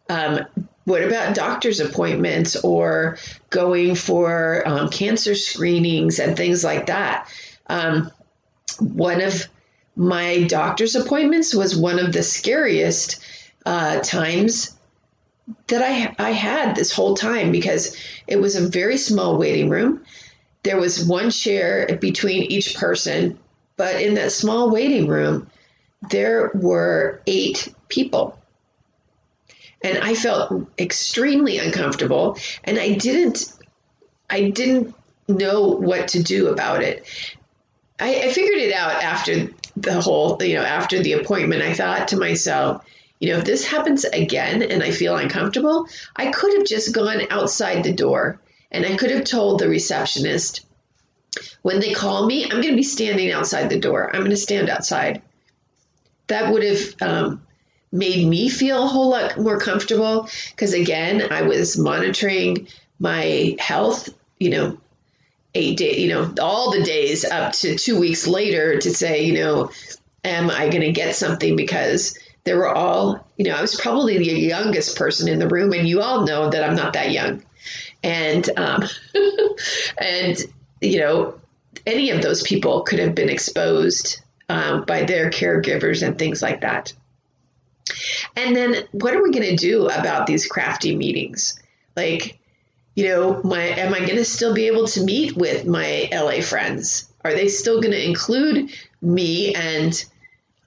Um, 0.10 0.46
what 0.86 1.04
about 1.04 1.36
doctor's 1.36 1.80
appointments 1.80 2.56
or 2.64 3.18
going 3.50 3.96
for 3.96 4.68
um, 4.68 4.90
cancer 4.90 5.36
screenings 5.36 6.20
and 6.20 6.36
things 6.36 6.64
like 6.64 6.88
that? 6.88 7.30
Um, 7.68 8.12
one 8.80 9.22
of 9.22 9.48
my 9.96 10.44
doctor's 10.44 10.96
appointments 10.96 11.54
was 11.54 11.76
one 11.76 12.00
of 12.00 12.14
the 12.14 12.24
scariest 12.24 13.24
uh, 13.66 14.00
times 14.00 14.76
that 15.68 15.82
I, 15.82 16.16
I 16.18 16.32
had 16.32 16.76
this 16.76 16.92
whole 16.92 17.16
time 17.16 17.52
because 17.52 17.96
it 18.28 18.38
was 18.38 18.56
a 18.56 18.68
very 18.68 18.98
small 18.98 19.38
waiting 19.38 19.70
room. 19.70 20.04
There 20.64 20.80
was 20.80 21.06
one 21.06 21.30
chair 21.32 21.98
between 22.00 22.44
each 22.44 22.76
person, 22.76 23.38
but 23.78 24.02
in 24.02 24.16
that 24.16 24.32
small 24.32 24.70
waiting 24.70 25.08
room, 25.08 25.48
there 26.10 26.52
were 26.54 27.22
eight 27.28 27.74
people. 27.90 28.38
And 29.84 29.98
I 29.98 30.14
felt 30.14 30.70
extremely 30.78 31.58
uncomfortable 31.58 32.38
and 32.64 32.78
I 32.78 32.94
didn't 32.94 33.54
I 34.30 34.50
didn't 34.50 34.96
know 35.28 35.68
what 35.68 36.10
to 36.10 36.24
do 36.24 36.48
about 36.48 36.84
it. 36.84 37.06
I, 38.00 38.22
I 38.22 38.32
figured 38.32 38.60
it 38.60 38.74
out 38.74 39.04
after 39.04 39.50
the 39.76 40.02
whole, 40.02 40.42
you 40.42 40.56
know, 40.56 40.64
after 40.64 41.02
the 41.02 41.14
appointment, 41.14 41.62
I 41.62 41.74
thought 41.74 42.10
to 42.10 42.18
myself, 42.18 42.86
you 43.20 43.32
know, 43.32 43.40
if 43.40 43.46
this 43.46 43.66
happens 43.66 44.04
again 44.06 44.64
and 44.64 44.82
I 44.82 44.92
feel 44.92 45.16
uncomfortable, 45.16 45.88
I 46.16 46.32
could 46.32 46.58
have 46.58 46.66
just 46.66 46.94
gone 46.94 47.22
outside 47.30 47.84
the 47.84 47.94
door 47.94 48.40
and 48.72 48.86
I 48.86 48.96
could 48.96 49.12
have 49.12 49.26
told 49.26 49.60
the 49.60 49.70
receptionist, 49.70 50.66
when 51.62 51.80
they 51.80 51.94
call 51.94 52.26
me, 52.26 52.46
I'm 52.46 52.62
going 52.62 52.70
to 52.70 52.76
be 52.76 52.84
standing 52.84 53.32
outside 53.32 53.70
the 53.70 53.80
door. 53.80 54.10
I'm 54.14 54.22
going 54.22 54.32
to 54.32 54.38
stand 54.38 54.70
outside. 54.70 55.22
That 56.28 56.52
would 56.52 56.64
have 56.64 57.02
um, 57.02 57.48
made 57.91 58.27
me 58.27 58.50
feel 58.50 58.83
a 58.83 58.88
whole 58.88 59.10
lot 59.10 59.38
more 59.38 59.60
comfortable 59.60 60.29
because, 60.51 60.74
again, 60.74 61.27
I 61.31 61.41
was 61.43 61.77
monitoring 61.77 62.67
my 63.00 63.55
health, 63.60 64.10
you 64.39 64.50
know, 64.51 64.77
eight 65.53 65.77
days, 65.77 66.00
you 66.00 66.10
know, 66.10 66.33
all 66.41 66.71
the 66.71 66.83
days 66.83 67.25
up 67.25 67.53
to 67.53 67.75
two 67.75 68.00
weeks 68.00 68.27
later 68.27 68.79
to 68.79 68.91
say, 68.91 69.24
you 69.24 69.33
know, 69.33 69.71
am 70.24 70.50
I 70.50 70.69
going 70.69 70.81
to 70.81 70.91
get 70.91 71.15
something? 71.15 71.55
Because 71.55 72.17
there 72.43 72.57
were 72.57 72.74
all, 72.74 73.27
you 73.38 73.45
know, 73.45 73.55
I 73.55 73.62
was 73.62 73.79
probably 73.79 74.17
the 74.17 74.25
youngest 74.25 74.98
person 74.98 75.27
in 75.27 75.39
the 75.39 75.48
room, 75.48 75.74
and 75.74 75.88
you 75.88 76.01
all 76.01 76.25
know 76.25 76.50
that 76.50 76.63
I'm 76.63 76.75
not 76.75 76.93
that 76.93 77.12
young. 77.12 77.43
And, 78.03 78.50
um, 78.57 78.83
and, 79.98 80.38
you 80.79 81.00
know, 81.00 81.39
any 81.86 82.10
of 82.10 82.21
those 82.21 82.41
people 82.43 82.81
could 82.81 83.00
have 83.00 83.15
been 83.15 83.29
exposed 83.29 84.21
um, 84.50 84.83
by 84.86 85.03
their 85.03 85.29
caregivers 85.29 86.05
and 86.05 86.17
things 86.17 86.41
like 86.41 86.62
that. 86.62 86.93
And 88.36 88.55
then 88.55 88.88
what 88.91 89.13
are 89.13 89.24
we 89.24 89.31
going 89.31 89.50
to 89.50 89.55
do 89.55 89.88
about 89.88 90.27
these 90.27 90.48
crafty 90.48 90.95
meetings? 90.95 91.62
Like, 91.95 92.39
you 92.95 93.05
know, 93.07 93.41
my 93.43 93.62
am 93.62 93.93
I 93.93 94.00
going 94.00 94.17
to 94.17 94.25
still 94.25 94.53
be 94.53 94.67
able 94.67 94.88
to 94.88 95.03
meet 95.03 95.36
with 95.36 95.65
my 95.65 96.10
LA 96.12 96.41
friends? 96.41 97.12
Are 97.24 97.33
they 97.33 97.48
still 97.48 97.81
going 97.81 97.91
to 97.91 98.05
include 98.05 98.71
me 99.01 99.53
and 99.55 100.03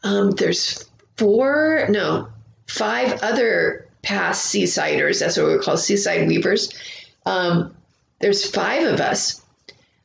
um, 0.02 0.32
there's 0.32 0.88
four, 1.16 1.86
no, 1.88 2.28
five 2.66 3.22
other 3.22 3.88
past 4.04 4.54
seasiders. 4.54 5.20
That's 5.20 5.36
what 5.36 5.48
we 5.48 5.58
call 5.58 5.76
seaside 5.76 6.28
weavers. 6.28 6.72
Um, 7.26 7.74
there's 8.20 8.48
five 8.48 8.86
of 8.86 9.00
us. 9.00 9.42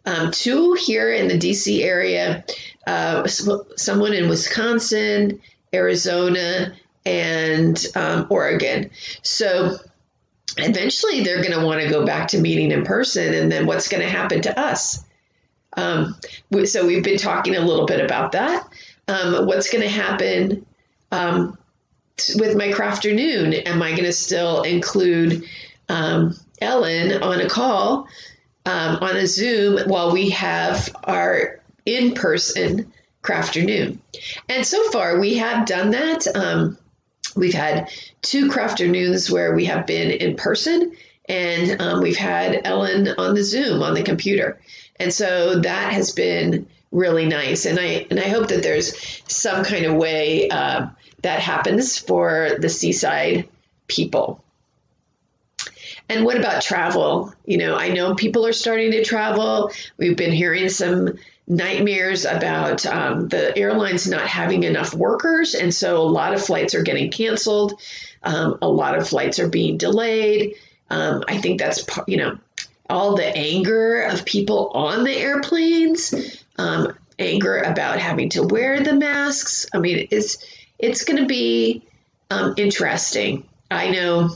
Um, 0.05 0.31
two 0.31 0.73
here 0.73 1.13
in 1.13 1.27
the 1.27 1.37
DC 1.37 1.81
area, 1.83 2.43
uh, 2.87 3.27
someone 3.27 4.13
in 4.13 4.29
Wisconsin, 4.29 5.39
Arizona, 5.73 6.73
and 7.05 7.83
um, 7.95 8.27
Oregon. 8.29 8.89
So 9.23 9.77
eventually 10.57 11.23
they're 11.23 11.41
going 11.43 11.57
to 11.57 11.65
want 11.65 11.81
to 11.81 11.89
go 11.89 12.05
back 12.05 12.27
to 12.29 12.39
meeting 12.39 12.71
in 12.71 12.83
person 12.83 13.33
and 13.33 13.51
then 13.51 13.65
what's 13.65 13.87
going 13.87 14.01
to 14.01 14.09
happen 14.09 14.41
to 14.41 14.59
us 14.59 15.03
um, 15.77 16.15
so 16.65 16.85
we've 16.85 17.03
been 17.03 17.19
talking 17.19 17.55
a 17.55 17.61
little 17.61 17.85
bit 17.85 18.03
about 18.03 18.31
that 18.31 18.67
um, 19.07 19.45
what's 19.45 19.71
going 19.71 19.83
to 19.83 19.89
happen 19.89 20.65
um, 21.11 21.55
with 22.35 22.57
my 22.57 22.69
crafternoon 22.69 23.65
am 23.67 23.81
i 23.81 23.91
going 23.91 24.03
to 24.03 24.11
still 24.11 24.63
include 24.63 25.45
um, 25.87 26.35
ellen 26.61 27.21
on 27.21 27.39
a 27.39 27.47
call 27.47 28.07
um, 28.65 28.97
on 29.01 29.15
a 29.15 29.25
Zoom 29.25 29.87
while 29.89 30.11
we 30.11 30.29
have 30.29 30.95
our 31.05 31.59
in 31.85 32.13
person 32.13 32.91
crafternoon. 33.23 33.97
And 34.47 34.65
so 34.65 34.91
far, 34.91 35.19
we 35.19 35.35
have 35.37 35.65
done 35.65 35.91
that. 35.91 36.27
Um, 36.35 36.77
we've 37.39 37.53
had 37.53 37.89
two 38.21 38.49
crafternoons 38.49 39.29
where 39.29 39.55
we 39.55 39.65
have 39.65 39.87
been 39.87 40.11
in 40.11 40.35
person, 40.35 40.95
and 41.27 41.81
um, 41.81 42.01
we've 42.01 42.17
had 42.17 42.61
Ellen 42.63 43.07
on 43.17 43.35
the 43.35 43.43
Zoom 43.43 43.81
on 43.81 43.93
the 43.93 44.03
computer. 44.03 44.59
And 44.99 45.13
so 45.13 45.59
that 45.59 45.93
has 45.93 46.11
been 46.11 46.67
really 46.91 47.25
nice. 47.25 47.65
And 47.65 47.79
I 47.79 48.05
and 48.09 48.19
I 48.19 48.29
hope 48.29 48.49
that 48.49 48.63
there's 48.63 49.21
some 49.27 49.63
kind 49.63 49.85
of 49.85 49.95
way 49.95 50.49
uh, 50.49 50.87
that 51.21 51.39
happens 51.39 51.97
for 51.97 52.57
the 52.59 52.69
seaside 52.69 53.47
people. 53.87 54.43
And 56.09 56.25
what 56.25 56.37
about 56.37 56.63
travel? 56.63 57.33
You 57.45 57.59
know, 57.59 57.75
I 57.75 57.89
know 57.89 58.15
people 58.15 58.45
are 58.45 58.53
starting 58.53 58.91
to 58.91 59.03
travel. 59.03 59.71
We've 59.97 60.17
been 60.17 60.31
hearing 60.31 60.69
some 60.69 61.19
nightmares 61.49 62.25
about 62.25 62.85
um, 62.85 63.27
the 63.27 63.57
airlines 63.57 64.07
not 64.07 64.27
having 64.27 64.63
enough 64.63 64.93
workers. 64.93 65.55
And 65.55 65.73
so 65.73 65.97
a 65.97 66.03
lot 66.03 66.33
of 66.33 66.45
flights 66.45 66.75
are 66.75 66.83
getting 66.83 67.11
canceled. 67.11 67.81
Um, 68.23 68.59
a 68.61 68.69
lot 68.69 68.97
of 68.97 69.09
flights 69.09 69.39
are 69.39 69.49
being 69.49 69.77
delayed. 69.77 70.55
Um, 70.91 71.23
I 71.27 71.39
think 71.39 71.59
that's, 71.59 71.85
you 72.07 72.17
know, 72.17 72.37
all 72.89 73.15
the 73.15 73.35
anger 73.35 74.01
of 74.01 74.25
people 74.25 74.69
on 74.73 75.03
the 75.03 75.15
airplanes, 75.15 76.43
um, 76.57 76.93
anger 77.17 77.57
about 77.57 77.99
having 77.99 78.29
to 78.29 78.43
wear 78.43 78.81
the 78.81 78.93
masks. 78.93 79.67
I 79.73 79.79
mean, 79.79 80.07
it's, 80.11 80.37
it's 80.77 81.03
going 81.03 81.19
to 81.19 81.27
be 81.27 81.83
um, 82.29 82.53
interesting. 82.57 83.43
I 83.71 83.89
know 83.89 84.29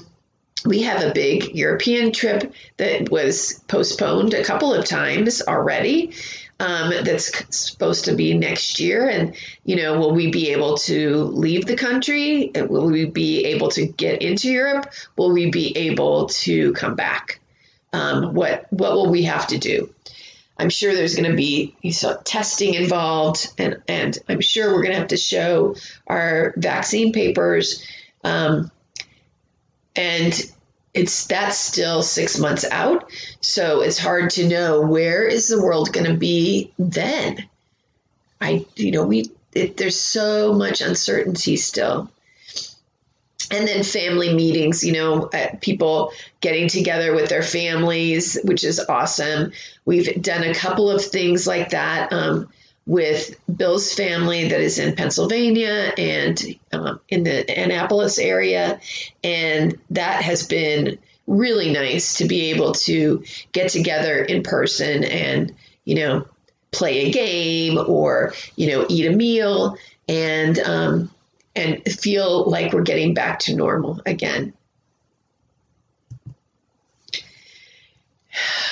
we 0.65 0.81
have 0.83 1.01
a 1.01 1.13
big 1.13 1.55
European 1.55 2.11
trip 2.11 2.53
that 2.77 3.09
was 3.09 3.63
postponed 3.67 4.33
a 4.33 4.43
couple 4.43 4.73
of 4.73 4.85
times 4.85 5.41
already. 5.41 6.13
Um, 6.59 6.93
that's 7.03 7.31
supposed 7.49 8.05
to 8.05 8.15
be 8.15 8.37
next 8.37 8.79
year. 8.79 9.09
And, 9.09 9.35
you 9.65 9.75
know, 9.75 9.99
will 9.99 10.13
we 10.13 10.31
be 10.31 10.51
able 10.51 10.77
to 10.77 11.23
leave 11.23 11.65
the 11.65 11.75
country? 11.75 12.51
Will 12.55 12.85
we 12.85 13.05
be 13.05 13.43
able 13.45 13.69
to 13.69 13.85
get 13.85 14.21
into 14.21 14.49
Europe? 14.49 14.89
Will 15.17 15.33
we 15.33 15.49
be 15.49 15.75
able 15.75 16.27
to 16.27 16.71
come 16.73 16.95
back? 16.95 17.39
Um, 17.91 18.33
what 18.33 18.65
what 18.71 18.93
will 18.93 19.09
we 19.09 19.23
have 19.23 19.47
to 19.47 19.57
do? 19.57 19.93
I'm 20.57 20.69
sure 20.69 20.93
there's 20.93 21.15
going 21.15 21.29
to 21.29 21.35
be 21.35 21.75
testing 22.23 22.75
involved, 22.75 23.53
and 23.57 23.81
and 23.87 24.17
I'm 24.29 24.41
sure 24.41 24.71
we're 24.71 24.83
going 24.83 24.93
to 24.93 24.99
have 24.99 25.09
to 25.09 25.17
show 25.17 25.75
our 26.07 26.53
vaccine 26.57 27.11
papers. 27.11 27.85
Um, 28.23 28.71
and 29.95 30.33
it's 30.93 31.25
that's 31.25 31.57
still 31.57 32.03
six 32.03 32.37
months 32.37 32.65
out. 32.69 33.11
So 33.41 33.81
it's 33.81 33.97
hard 33.97 34.29
to 34.31 34.47
know 34.47 34.81
where 34.81 35.25
is 35.25 35.47
the 35.47 35.61
world 35.61 35.91
going 35.91 36.05
to 36.05 36.17
be 36.17 36.71
then. 36.77 37.47
I 38.39 38.65
you 38.75 38.91
know 38.91 39.05
we 39.05 39.31
it, 39.53 39.77
there's 39.77 39.99
so 39.99 40.53
much 40.53 40.81
uncertainty 40.81 41.55
still. 41.57 42.09
And 43.51 43.67
then 43.67 43.83
family 43.83 44.33
meetings 44.33 44.83
you 44.83 44.93
know 44.93 45.29
uh, 45.33 45.55
people 45.61 46.11
getting 46.41 46.67
together 46.67 47.13
with 47.15 47.29
their 47.29 47.43
families 47.43 48.37
which 48.43 48.63
is 48.63 48.79
awesome. 48.79 49.51
We've 49.85 50.21
done 50.21 50.43
a 50.43 50.53
couple 50.53 50.91
of 50.91 51.03
things 51.03 51.47
like 51.47 51.69
that. 51.69 52.13
Um, 52.13 52.49
with 52.85 53.39
Bill's 53.55 53.93
family 53.93 54.49
that 54.49 54.59
is 54.59 54.77
in 54.77 54.95
Pennsylvania 54.95 55.93
and 55.97 56.41
um, 56.73 56.99
in 57.09 57.23
the 57.23 57.49
Annapolis 57.49 58.19
area. 58.19 58.79
And 59.23 59.79
that 59.91 60.21
has 60.21 60.45
been 60.45 60.97
really 61.25 61.71
nice 61.71 62.17
to 62.17 62.25
be 62.25 62.51
able 62.51 62.73
to 62.73 63.23
get 63.53 63.69
together 63.69 64.21
in 64.23 64.43
person 64.43 65.05
and, 65.05 65.53
you 65.85 65.95
know, 65.95 66.27
play 66.71 67.05
a 67.05 67.11
game 67.11 67.77
or, 67.77 68.33
you 68.57 68.67
know, 68.67 68.85
eat 68.89 69.05
a 69.05 69.15
meal 69.15 69.77
and, 70.09 70.59
um, 70.59 71.09
and 71.55 71.81
feel 71.85 72.49
like 72.49 72.73
we're 72.73 72.81
getting 72.81 73.13
back 73.13 73.39
to 73.39 73.55
normal 73.55 74.01
again. 74.05 74.53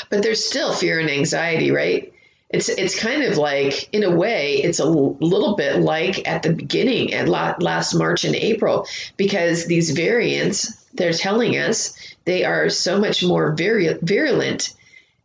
But 0.09 0.23
there's 0.23 0.45
still 0.45 0.73
fear 0.73 0.99
and 0.99 1.09
anxiety, 1.09 1.71
right? 1.71 2.11
It's 2.51 2.67
it's 2.69 2.99
kind 2.99 3.23
of 3.23 3.37
like 3.37 3.89
in 3.93 4.03
a 4.03 4.13
way 4.15 4.57
it's 4.57 4.79
a 4.79 4.85
little 4.85 5.55
bit 5.55 5.79
like 5.79 6.27
at 6.27 6.43
the 6.43 6.53
beginning 6.53 7.13
at 7.13 7.29
last 7.29 7.93
March 7.95 8.25
and 8.25 8.35
April 8.35 8.85
because 9.17 9.65
these 9.65 9.91
variants 9.91 10.85
they're 10.93 11.13
telling 11.13 11.53
us 11.53 11.97
they 12.25 12.43
are 12.43 12.69
so 12.69 12.99
much 12.99 13.23
more 13.23 13.55
virulent 13.55 14.75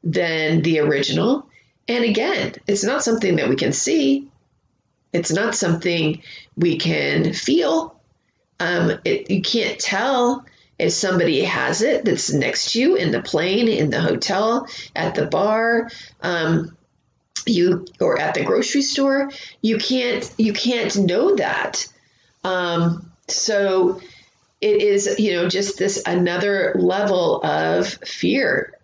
than 0.05 0.63
the 0.63 0.79
original. 0.79 1.47
And 1.89 2.05
again 2.05 2.55
it's 2.67 2.85
not 2.85 3.03
something 3.03 3.37
that 3.37 3.49
we 3.49 3.57
can 3.57 3.73
see. 3.73 4.29
It's 5.13 5.33
not 5.33 5.55
something 5.55 6.23
we 6.57 6.79
can 6.79 7.33
feel. 7.33 7.99
Um, 8.61 8.99
it, 9.05 9.31
you 9.31 9.43
can't 9.43 9.79
tell 9.79 10.45
if 10.79 10.93
somebody 10.93 11.43
has 11.43 11.83
it 11.83 12.05
that's 12.05 12.33
next 12.33 12.73
to 12.73 12.81
you 12.81 12.97
in 12.97 13.11
the 13.11 13.23
plane 13.23 13.67
in 13.69 13.91
the 13.91 14.01
hotel 14.01 14.69
at 14.95 15.15
the 15.15 15.27
bar. 15.27 15.91
Um, 16.21 16.76
you 17.47 17.87
or 18.01 18.19
at 18.19 18.35
the 18.35 18.45
grocery 18.45 18.83
store 18.83 19.31
you 19.63 19.79
can't 19.79 20.33
you 20.37 20.53
can't 20.53 20.97
know 20.97 21.37
that. 21.37 21.87
Um, 22.45 23.11
so 23.29 24.01
it 24.61 24.83
is 24.83 25.19
you 25.19 25.33
know 25.33 25.49
just 25.49 25.79
this 25.79 26.03
another 26.07 26.75
level 26.79 27.43
of 27.43 27.89
fear 27.89 28.79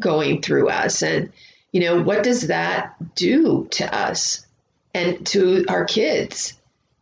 going 0.00 0.42
through 0.42 0.68
us. 0.68 1.02
And 1.02 1.32
you 1.72 1.80
know 1.80 2.02
what 2.02 2.22
does 2.22 2.48
that 2.48 2.94
do 3.14 3.68
to 3.72 3.94
us 3.94 4.46
and 4.94 5.26
to 5.28 5.64
our 5.68 5.84
kids 5.84 6.54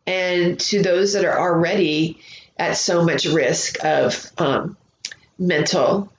and 0.05 0.59
to 0.59 0.81
those 0.81 1.13
that 1.13 1.25
are 1.25 1.39
already 1.39 2.19
at 2.57 2.77
so 2.77 3.03
much 3.03 3.25
risk 3.25 3.83
of 3.83 4.31
um, 4.37 4.77
mental 5.37 6.11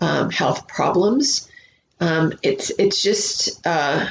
um, 0.00 0.30
health 0.30 0.68
problems 0.68 1.48
um, 2.04 2.32
it's 2.42 2.70
it's 2.78 3.02
just 3.02 3.66
uh, 3.66 4.06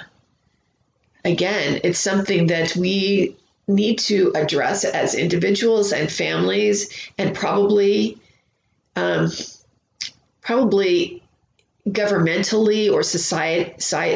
again, 1.23 1.79
it's 1.83 1.99
something 1.99 2.47
that 2.47 2.75
we 2.75 3.35
need 3.67 3.99
to 3.99 4.31
address 4.35 4.83
as 4.83 5.15
individuals 5.15 5.93
and 5.93 6.11
families, 6.11 7.09
and 7.17 7.35
probably 7.35 8.17
um, 8.95 9.29
probably 10.41 11.21
governmentally 11.89 12.89
or 12.89 13.03
society, 13.03 13.73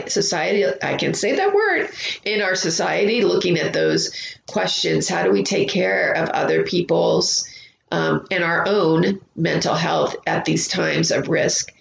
society 0.09 0.63
i 0.81 0.95
can 0.95 1.13
say 1.13 1.35
that 1.35 1.53
word 1.53 1.89
in 2.23 2.41
our 2.41 2.55
society 2.55 3.21
looking 3.21 3.57
at 3.57 3.73
those 3.73 4.37
questions 4.45 5.09
how 5.09 5.21
do 5.21 5.31
we 5.31 5.43
take 5.43 5.67
care 5.67 6.13
of 6.13 6.29
other 6.29 6.63
people's 6.63 7.45
um, 7.91 8.25
and 8.31 8.41
our 8.41 8.65
own 8.69 9.19
mental 9.35 9.75
health 9.75 10.15
at 10.25 10.45
these 10.45 10.69
times 10.69 11.11
of 11.11 11.27
risk 11.27 11.73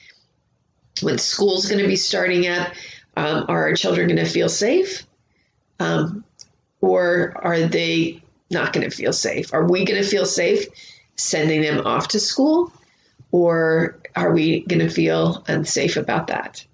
when 1.03 1.19
school's 1.19 1.69
going 1.69 1.83
to 1.83 1.89
be 1.89 1.97
starting 1.97 2.47
up, 2.47 2.73
um, 3.17 3.47
are 3.49 3.65
our 3.69 3.75
children 3.75 4.09
going 4.09 4.25
to 4.25 4.31
feel 4.31 4.49
safe? 4.49 5.07
Um, 5.79 6.25
or 6.81 7.35
are 7.37 7.63
they 7.63 8.23
not 8.51 8.73
going 8.73 8.89
to 8.89 8.95
feel 8.95 9.13
safe? 9.13 9.53
Are 9.53 9.67
we 9.67 9.85
going 9.85 10.03
to 10.03 10.09
feel 10.09 10.27
safe 10.27 10.67
sending 11.17 11.63
them 11.63 11.87
off 11.87 12.09
to 12.09 12.21
school? 12.21 12.73
Or 13.33 13.99
are 14.15 14.33
we 14.33 14.61
going 14.61 14.81
to 14.81 14.89
feel 14.89 15.45
unsafe 15.49 15.97
about 15.97 16.29
that? 16.29 16.65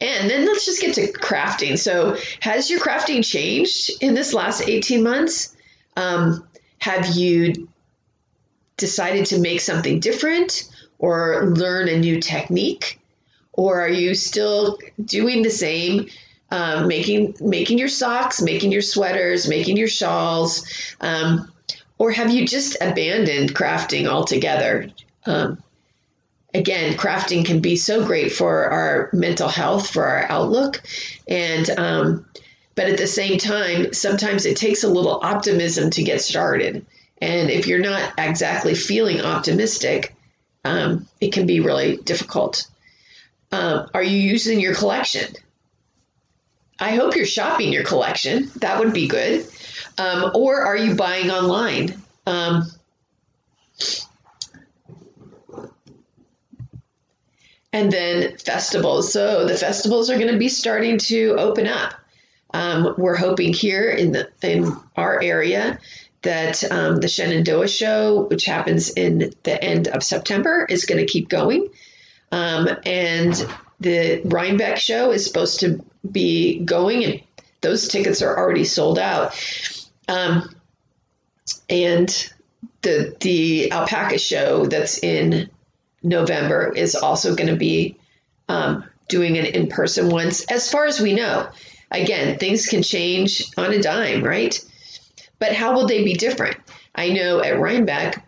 And 0.00 0.28
then 0.28 0.46
let's 0.46 0.66
just 0.66 0.80
get 0.80 0.94
to 0.96 1.12
crafting. 1.12 1.78
So, 1.78 2.16
has 2.40 2.68
your 2.68 2.80
crafting 2.80 3.24
changed 3.24 3.90
in 4.00 4.14
this 4.14 4.34
last 4.34 4.68
18 4.68 5.02
months? 5.02 5.56
Um, 5.96 6.44
have 6.78 7.14
you 7.14 7.68
decided 8.76 9.26
to 9.26 9.38
make 9.38 9.60
something 9.60 10.00
different 10.00 10.71
or 11.02 11.50
learn 11.50 11.88
a 11.88 11.98
new 11.98 12.20
technique? 12.20 12.98
Or 13.52 13.82
are 13.82 13.88
you 13.88 14.14
still 14.14 14.78
doing 15.04 15.42
the 15.42 15.50
same, 15.50 16.08
um, 16.50 16.88
making 16.88 17.36
making 17.40 17.76
your 17.76 17.88
socks, 17.88 18.40
making 18.40 18.72
your 18.72 18.80
sweaters, 18.80 19.46
making 19.46 19.76
your 19.76 19.88
shawls, 19.88 20.64
um, 21.02 21.52
or 21.98 22.10
have 22.12 22.30
you 22.30 22.46
just 22.46 22.76
abandoned 22.80 23.54
crafting 23.54 24.06
altogether? 24.06 24.88
Um, 25.26 25.62
again, 26.54 26.94
crafting 26.94 27.44
can 27.44 27.60
be 27.60 27.76
so 27.76 28.06
great 28.06 28.32
for 28.32 28.64
our 28.64 29.10
mental 29.12 29.48
health, 29.48 29.90
for 29.90 30.06
our 30.06 30.24
outlook, 30.30 30.82
and 31.28 31.68
um, 31.76 32.26
but 32.74 32.86
at 32.86 32.96
the 32.96 33.06
same 33.06 33.36
time, 33.36 33.92
sometimes 33.92 34.46
it 34.46 34.56
takes 34.56 34.82
a 34.82 34.88
little 34.88 35.20
optimism 35.22 35.90
to 35.90 36.02
get 36.02 36.22
started. 36.22 36.86
And 37.20 37.50
if 37.50 37.66
you're 37.66 37.78
not 37.78 38.14
exactly 38.16 38.74
feeling 38.74 39.20
optimistic, 39.20 40.14
um, 40.64 41.08
it 41.20 41.32
can 41.32 41.46
be 41.46 41.60
really 41.60 41.96
difficult. 41.98 42.68
Um, 43.50 43.90
are 43.92 44.02
you 44.02 44.16
using 44.16 44.60
your 44.60 44.74
collection? 44.74 45.34
I 46.78 46.96
hope 46.96 47.14
you're 47.14 47.26
shopping 47.26 47.72
your 47.72 47.84
collection. 47.84 48.50
That 48.56 48.78
would 48.78 48.92
be 48.92 49.06
good. 49.06 49.46
Um, 49.98 50.32
or 50.34 50.62
are 50.62 50.76
you 50.76 50.94
buying 50.94 51.30
online? 51.30 52.00
Um, 52.26 52.70
and 57.72 57.90
then 57.90 58.36
festivals. 58.38 59.12
So 59.12 59.46
the 59.46 59.56
festivals 59.56 60.10
are 60.10 60.18
going 60.18 60.32
to 60.32 60.38
be 60.38 60.48
starting 60.48 60.98
to 60.98 61.36
open 61.38 61.66
up. 61.66 61.94
Um, 62.54 62.94
we're 62.98 63.16
hoping 63.16 63.54
here 63.54 63.90
in 63.90 64.12
the 64.12 64.28
in 64.42 64.76
our 64.96 65.22
area 65.22 65.78
that 66.22 66.62
um, 66.70 66.96
the 66.96 67.08
Shenandoah 67.08 67.68
show, 67.68 68.26
which 68.28 68.44
happens 68.44 68.90
in 68.90 69.32
the 69.42 69.62
end 69.62 69.88
of 69.88 70.02
September, 70.02 70.66
is 70.68 70.84
going 70.84 71.04
to 71.04 71.12
keep 71.12 71.28
going. 71.28 71.68
Um, 72.30 72.68
and 72.86 73.34
the 73.80 74.22
Rhinebeck 74.24 74.78
show 74.78 75.10
is 75.10 75.26
supposed 75.26 75.60
to 75.60 75.84
be 76.10 76.60
going, 76.60 77.04
and 77.04 77.20
those 77.60 77.88
tickets 77.88 78.22
are 78.22 78.36
already 78.36 78.64
sold 78.64 78.98
out. 78.98 79.34
Um, 80.08 80.54
and 81.68 82.32
the 82.82 83.16
the 83.20 83.72
alpaca 83.72 84.18
show 84.18 84.66
that's 84.66 84.98
in 84.98 85.50
November 86.02 86.72
is 86.74 86.94
also 86.94 87.34
going 87.34 87.50
to 87.50 87.56
be 87.56 87.96
um, 88.48 88.84
doing 89.08 89.38
an 89.38 89.46
in 89.46 89.68
person 89.68 90.08
once, 90.08 90.44
as 90.46 90.70
far 90.70 90.86
as 90.86 91.00
we 91.00 91.12
know. 91.12 91.48
Again, 91.90 92.38
things 92.38 92.66
can 92.66 92.82
change 92.82 93.44
on 93.58 93.72
a 93.72 93.82
dime, 93.82 94.24
right? 94.24 94.58
But 95.42 95.54
how 95.54 95.74
will 95.74 95.88
they 95.88 96.04
be 96.04 96.14
different? 96.14 96.56
I 96.94 97.08
know 97.08 97.42
at 97.42 97.58
Rhinebeck, 97.58 98.24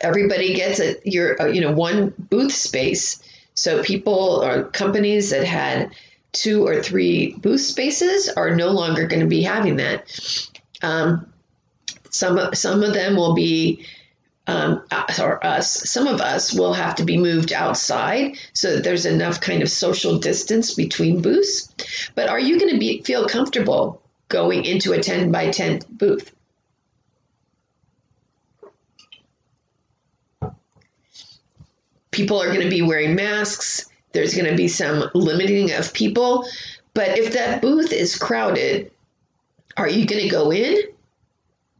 everybody 0.00 0.52
gets 0.52 0.80
a 0.80 0.96
your 1.04 1.40
uh, 1.40 1.46
you 1.46 1.60
know 1.60 1.70
one 1.70 2.12
booth 2.18 2.50
space. 2.52 3.22
So 3.54 3.84
people 3.84 4.42
or 4.42 4.64
companies 4.64 5.30
that 5.30 5.44
had 5.44 5.94
two 6.32 6.66
or 6.66 6.82
three 6.82 7.34
booth 7.34 7.60
spaces 7.60 8.28
are 8.30 8.56
no 8.56 8.70
longer 8.70 9.06
going 9.06 9.20
to 9.20 9.28
be 9.28 9.42
having 9.42 9.76
that. 9.76 10.50
Um, 10.82 11.32
some 12.10 12.52
some 12.52 12.82
of 12.82 12.94
them 12.94 13.14
will 13.14 13.34
be 13.34 13.86
um, 14.48 14.82
or 15.20 15.46
us, 15.46 15.88
some 15.88 16.08
of 16.08 16.20
us 16.20 16.52
will 16.52 16.72
have 16.72 16.96
to 16.96 17.04
be 17.04 17.16
moved 17.16 17.52
outside 17.52 18.36
so 18.54 18.74
that 18.74 18.82
there's 18.82 19.06
enough 19.06 19.40
kind 19.40 19.62
of 19.62 19.70
social 19.70 20.18
distance 20.18 20.74
between 20.74 21.22
booths. 21.22 21.72
But 22.16 22.28
are 22.28 22.40
you 22.40 22.58
going 22.58 22.72
to 22.72 22.80
be 22.80 23.02
feel 23.02 23.28
comfortable 23.28 24.02
going 24.28 24.64
into 24.64 24.92
a 24.92 25.02
10 25.02 25.30
by 25.30 25.50
10 25.50 25.80
booth? 25.90 26.34
People 32.10 32.40
are 32.40 32.48
going 32.48 32.62
to 32.62 32.70
be 32.70 32.82
wearing 32.82 33.14
masks. 33.14 33.90
There's 34.12 34.34
going 34.34 34.48
to 34.48 34.56
be 34.56 34.68
some 34.68 35.10
limiting 35.14 35.72
of 35.72 35.92
people. 35.92 36.46
But 36.94 37.18
if 37.18 37.32
that 37.32 37.60
booth 37.60 37.92
is 37.92 38.16
crowded, 38.16 38.92
are 39.76 39.88
you 39.88 40.06
going 40.06 40.22
to 40.22 40.28
go 40.28 40.52
in 40.52 40.76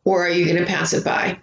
or 0.04 0.26
are 0.26 0.30
you 0.30 0.44
going 0.44 0.58
to 0.58 0.66
pass 0.66 0.92
it 0.92 1.04
by? 1.04 1.38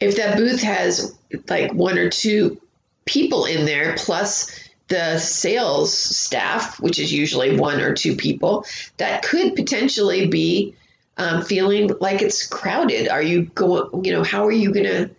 if 0.00 0.16
that 0.16 0.36
booth 0.36 0.62
has 0.62 1.16
like 1.48 1.72
one 1.72 1.98
or 1.98 2.08
two 2.08 2.60
people 3.04 3.44
in 3.44 3.64
there 3.64 3.94
plus 3.96 4.65
the 4.88 5.18
sales 5.18 5.96
staff, 5.96 6.80
which 6.80 6.98
is 6.98 7.12
usually 7.12 7.58
one 7.58 7.80
or 7.80 7.94
two 7.94 8.14
people, 8.16 8.64
that 8.98 9.22
could 9.22 9.56
potentially 9.56 10.26
be 10.26 10.74
um, 11.16 11.42
feeling 11.42 11.90
like 12.00 12.22
it's 12.22 12.46
crowded. 12.46 13.08
Are 13.08 13.22
you 13.22 13.44
going, 13.46 14.04
you 14.04 14.12
know, 14.12 14.22
how 14.22 14.46
are 14.46 14.52
you 14.52 14.72
going 14.72 14.86
to 14.86 15.10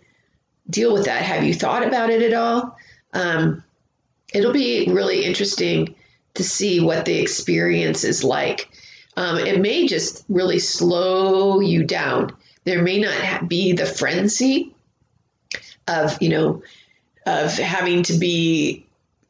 deal 0.70 0.92
with 0.92 1.04
that? 1.04 1.22
Have 1.22 1.44
you 1.44 1.54
thought 1.54 1.86
about 1.86 2.10
it 2.10 2.22
at 2.22 2.34
all? 2.34 2.76
Um, 3.12 3.62
it'll 4.32 4.52
be 4.52 4.86
really 4.90 5.24
interesting 5.24 5.94
to 6.34 6.44
see 6.44 6.80
what 6.80 7.04
the 7.04 7.18
experience 7.18 8.04
is 8.04 8.22
like. 8.22 8.68
Um, 9.16 9.38
it 9.38 9.60
may 9.60 9.86
just 9.86 10.24
really 10.28 10.60
slow 10.60 11.60
you 11.60 11.82
down 11.84 12.36
there 12.68 12.82
may 12.82 12.98
not 13.00 13.48
be 13.48 13.72
the 13.72 13.86
frenzy 13.86 14.74
of, 15.86 16.20
you 16.20 16.28
know, 16.28 16.62
of 17.24 17.52
having 17.54 18.02
to 18.04 18.18
be 18.18 18.86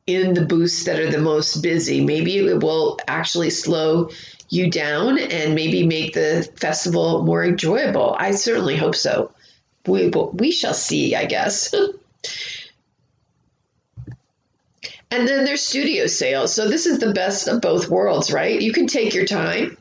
in 0.08 0.32
the 0.32 0.44
booths 0.44 0.84
that 0.84 0.98
are 0.98 1.10
the 1.10 1.20
most 1.20 1.62
busy. 1.62 2.02
Maybe 2.02 2.38
it 2.38 2.62
will 2.62 2.98
actually 3.06 3.50
slow 3.50 4.08
you 4.48 4.70
down 4.70 5.18
and 5.18 5.54
maybe 5.54 5.86
make 5.86 6.14
the 6.14 6.50
festival 6.56 7.22
more 7.24 7.44
enjoyable. 7.44 8.16
I 8.18 8.30
certainly 8.30 8.74
hope 8.74 8.96
so. 8.96 9.30
We 9.86 10.08
we 10.08 10.50
shall 10.50 10.72
see, 10.72 11.14
I 11.14 11.26
guess. 11.26 11.74
and 11.74 11.92
then 15.28 15.44
there's 15.44 15.60
studio 15.60 16.06
sales. 16.06 16.54
So 16.54 16.68
this 16.68 16.86
is 16.86 16.98
the 16.98 17.12
best 17.12 17.46
of 17.46 17.60
both 17.60 17.90
worlds, 17.90 18.32
right? 18.32 18.60
You 18.60 18.72
can 18.72 18.86
take 18.86 19.12
your 19.14 19.26
time. 19.26 19.76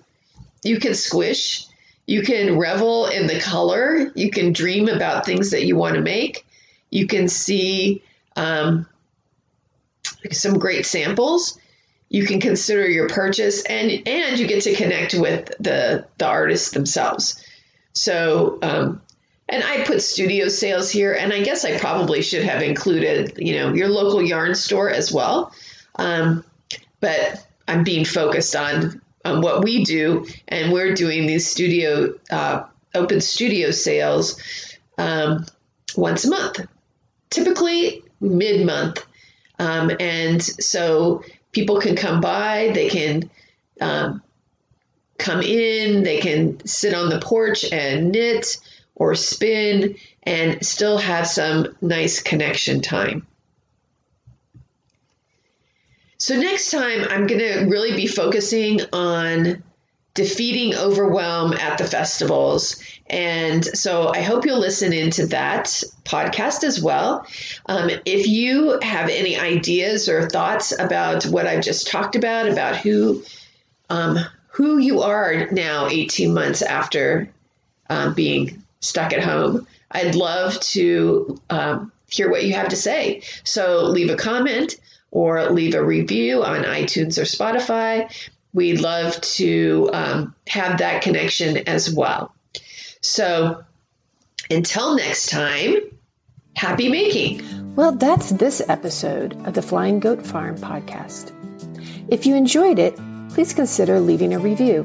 You 0.63 0.77
can 0.77 0.93
squish. 0.93 1.65
You 2.05 2.21
can 2.21 2.57
revel 2.57 3.05
in 3.05 3.27
the 3.27 3.39
color. 3.39 4.11
You 4.13 4.29
can 4.29 4.51
dream 4.51 4.89
about 4.89 5.25
things 5.25 5.51
that 5.51 5.65
you 5.65 5.77
want 5.77 5.95
to 5.95 6.01
make. 6.01 6.45
You 6.89 7.07
can 7.07 7.29
see 7.29 8.03
um, 8.35 8.85
some 10.31 10.57
great 10.57 10.85
samples. 10.85 11.59
You 12.09 12.25
can 12.25 12.39
consider 12.39 12.87
your 12.87 13.09
purchase, 13.09 13.65
and 13.65 13.91
and 14.07 14.39
you 14.39 14.47
get 14.47 14.63
to 14.63 14.75
connect 14.75 15.13
with 15.13 15.51
the 15.59 16.05
the 16.17 16.25
artists 16.25 16.71
themselves. 16.71 17.43
So, 17.93 18.59
um, 18.61 19.01
and 19.49 19.63
I 19.63 19.83
put 19.83 20.01
studio 20.01 20.47
sales 20.47 20.89
here, 20.89 21.13
and 21.13 21.33
I 21.33 21.41
guess 21.41 21.65
I 21.65 21.77
probably 21.77 22.21
should 22.21 22.43
have 22.43 22.61
included 22.61 23.33
you 23.37 23.55
know 23.55 23.73
your 23.73 23.89
local 23.89 24.21
yarn 24.21 24.55
store 24.55 24.89
as 24.89 25.11
well. 25.11 25.51
Um, 25.95 26.43
but 26.99 27.45
I'm 27.67 27.83
being 27.83 28.05
focused 28.05 28.55
on 28.55 29.01
on 29.25 29.41
what 29.41 29.63
we 29.63 29.83
do, 29.83 30.25
and 30.47 30.71
we're 30.71 30.93
doing 30.93 31.27
these 31.27 31.45
studio 31.45 32.13
uh, 32.31 32.63
open 32.95 33.21
studio 33.21 33.71
sales 33.71 34.39
um, 34.97 35.45
once 35.95 36.25
a 36.25 36.29
month, 36.29 36.65
typically 37.29 38.03
mid 38.21 38.65
month, 38.65 39.05
um, 39.59 39.91
and 39.99 40.41
so 40.41 41.23
people 41.51 41.79
can 41.79 41.95
come 41.95 42.21
by. 42.21 42.71
They 42.73 42.89
can 42.89 43.29
um, 43.81 44.21
come 45.17 45.41
in. 45.41 46.03
They 46.03 46.19
can 46.19 46.65
sit 46.65 46.93
on 46.93 47.09
the 47.09 47.19
porch 47.19 47.71
and 47.71 48.11
knit 48.11 48.57
or 48.95 49.13
spin, 49.13 49.95
and 50.23 50.65
still 50.65 50.97
have 50.97 51.27
some 51.27 51.75
nice 51.81 52.19
connection 52.19 52.81
time. 52.81 53.27
So, 56.17 56.35
next 56.35 56.71
time, 56.71 57.05
I'm 57.07 57.27
going 57.27 57.39
to 57.39 57.65
really 57.69 57.95
be 57.95 58.07
focusing 58.07 58.81
on 58.91 59.61
defeating 60.17 60.73
overwhelm 60.75 61.53
at 61.53 61.77
the 61.77 61.85
festivals. 61.85 62.83
And 63.05 63.63
so 63.63 64.07
I 64.07 64.21
hope 64.21 64.45
you'll 64.45 64.59
listen 64.59 64.91
into 64.91 65.27
that 65.27 65.65
podcast 66.05 66.63
as 66.63 66.81
well. 66.81 67.27
Um, 67.67 67.91
if 68.03 68.27
you 68.27 68.79
have 68.81 69.09
any 69.09 69.37
ideas 69.37 70.09
or 70.09 70.27
thoughts 70.27 70.77
about 70.77 71.25
what 71.25 71.45
I've 71.45 71.63
just 71.63 71.87
talked 71.87 72.15
about, 72.15 72.49
about 72.49 72.77
who 72.77 73.23
um, 73.89 74.17
who 74.47 74.79
you 74.79 75.01
are 75.01 75.47
now, 75.51 75.87
18 75.87 76.33
months 76.33 76.63
after 76.63 77.29
um, 77.91 78.15
being 78.15 78.63
stuck 78.79 79.13
at 79.13 79.23
home, 79.23 79.67
I'd 79.91 80.15
love 80.15 80.59
to 80.61 81.39
um, 81.51 81.91
hear 82.09 82.31
what 82.31 82.43
you 82.43 82.53
have 82.55 82.69
to 82.69 82.75
say. 82.75 83.21
So 83.43 83.83
leave 83.83 84.09
a 84.09 84.15
comment 84.17 84.77
or 85.11 85.47
leave 85.51 85.75
a 85.75 85.83
review 85.83 86.43
on 86.43 86.63
iTunes 86.63 87.19
or 87.19 87.21
Spotify. 87.21 88.11
We'd 88.57 88.81
love 88.81 89.21
to 89.21 89.87
um, 89.93 90.33
have 90.47 90.79
that 90.79 91.03
connection 91.03 91.57
as 91.69 91.93
well. 91.93 92.33
So 93.01 93.63
until 94.49 94.95
next 94.95 95.27
time, 95.29 95.75
happy 96.55 96.89
making. 96.89 97.75
Well, 97.75 97.91
that's 97.91 98.31
this 98.31 98.63
episode 98.67 99.33
of 99.45 99.53
the 99.53 99.61
Flying 99.61 99.99
Goat 99.99 100.25
Farm 100.25 100.57
podcast. 100.57 101.31
If 102.09 102.25
you 102.25 102.33
enjoyed 102.33 102.79
it, 102.79 102.99
please 103.29 103.53
consider 103.53 103.99
leaving 103.99 104.33
a 104.33 104.39
review. 104.39 104.81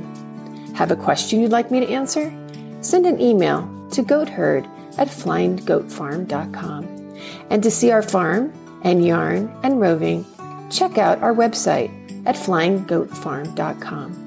Have 0.74 0.90
a 0.90 0.96
question 0.96 1.40
you'd 1.40 1.50
like 1.50 1.70
me 1.70 1.80
to 1.80 1.88
answer? 1.88 2.30
Send 2.82 3.06
an 3.06 3.22
email 3.22 3.62
to 3.92 4.02
goatherd 4.02 4.66
at 4.98 5.08
flyinggoatfarm.com. 5.08 6.85
And 7.48 7.62
to 7.62 7.70
see 7.70 7.90
our 7.90 8.02
farm, 8.02 8.52
and 8.82 9.06
yarn 9.06 9.50
and 9.62 9.80
roving, 9.80 10.26
check 10.70 10.98
out 10.98 11.22
our 11.22 11.35
website 11.35 12.01
at 12.26 12.37
flyinggoatfarm.com. 12.37 14.22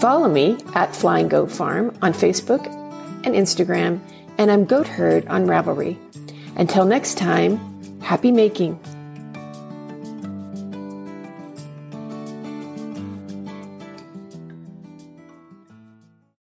Follow 0.00 0.28
me 0.28 0.58
at 0.74 0.94
Flying 0.94 1.28
Goat 1.28 1.50
Farm 1.50 1.96
on 2.02 2.12
Facebook 2.12 2.66
and 3.24 3.34
Instagram, 3.34 4.00
and 4.38 4.50
I'm 4.50 4.64
Goat 4.64 4.86
Herd 4.86 5.26
on 5.28 5.46
Ravelry. 5.46 5.96
Until 6.56 6.84
next 6.84 7.16
time, 7.18 8.00
happy 8.00 8.30
making. 8.30 8.78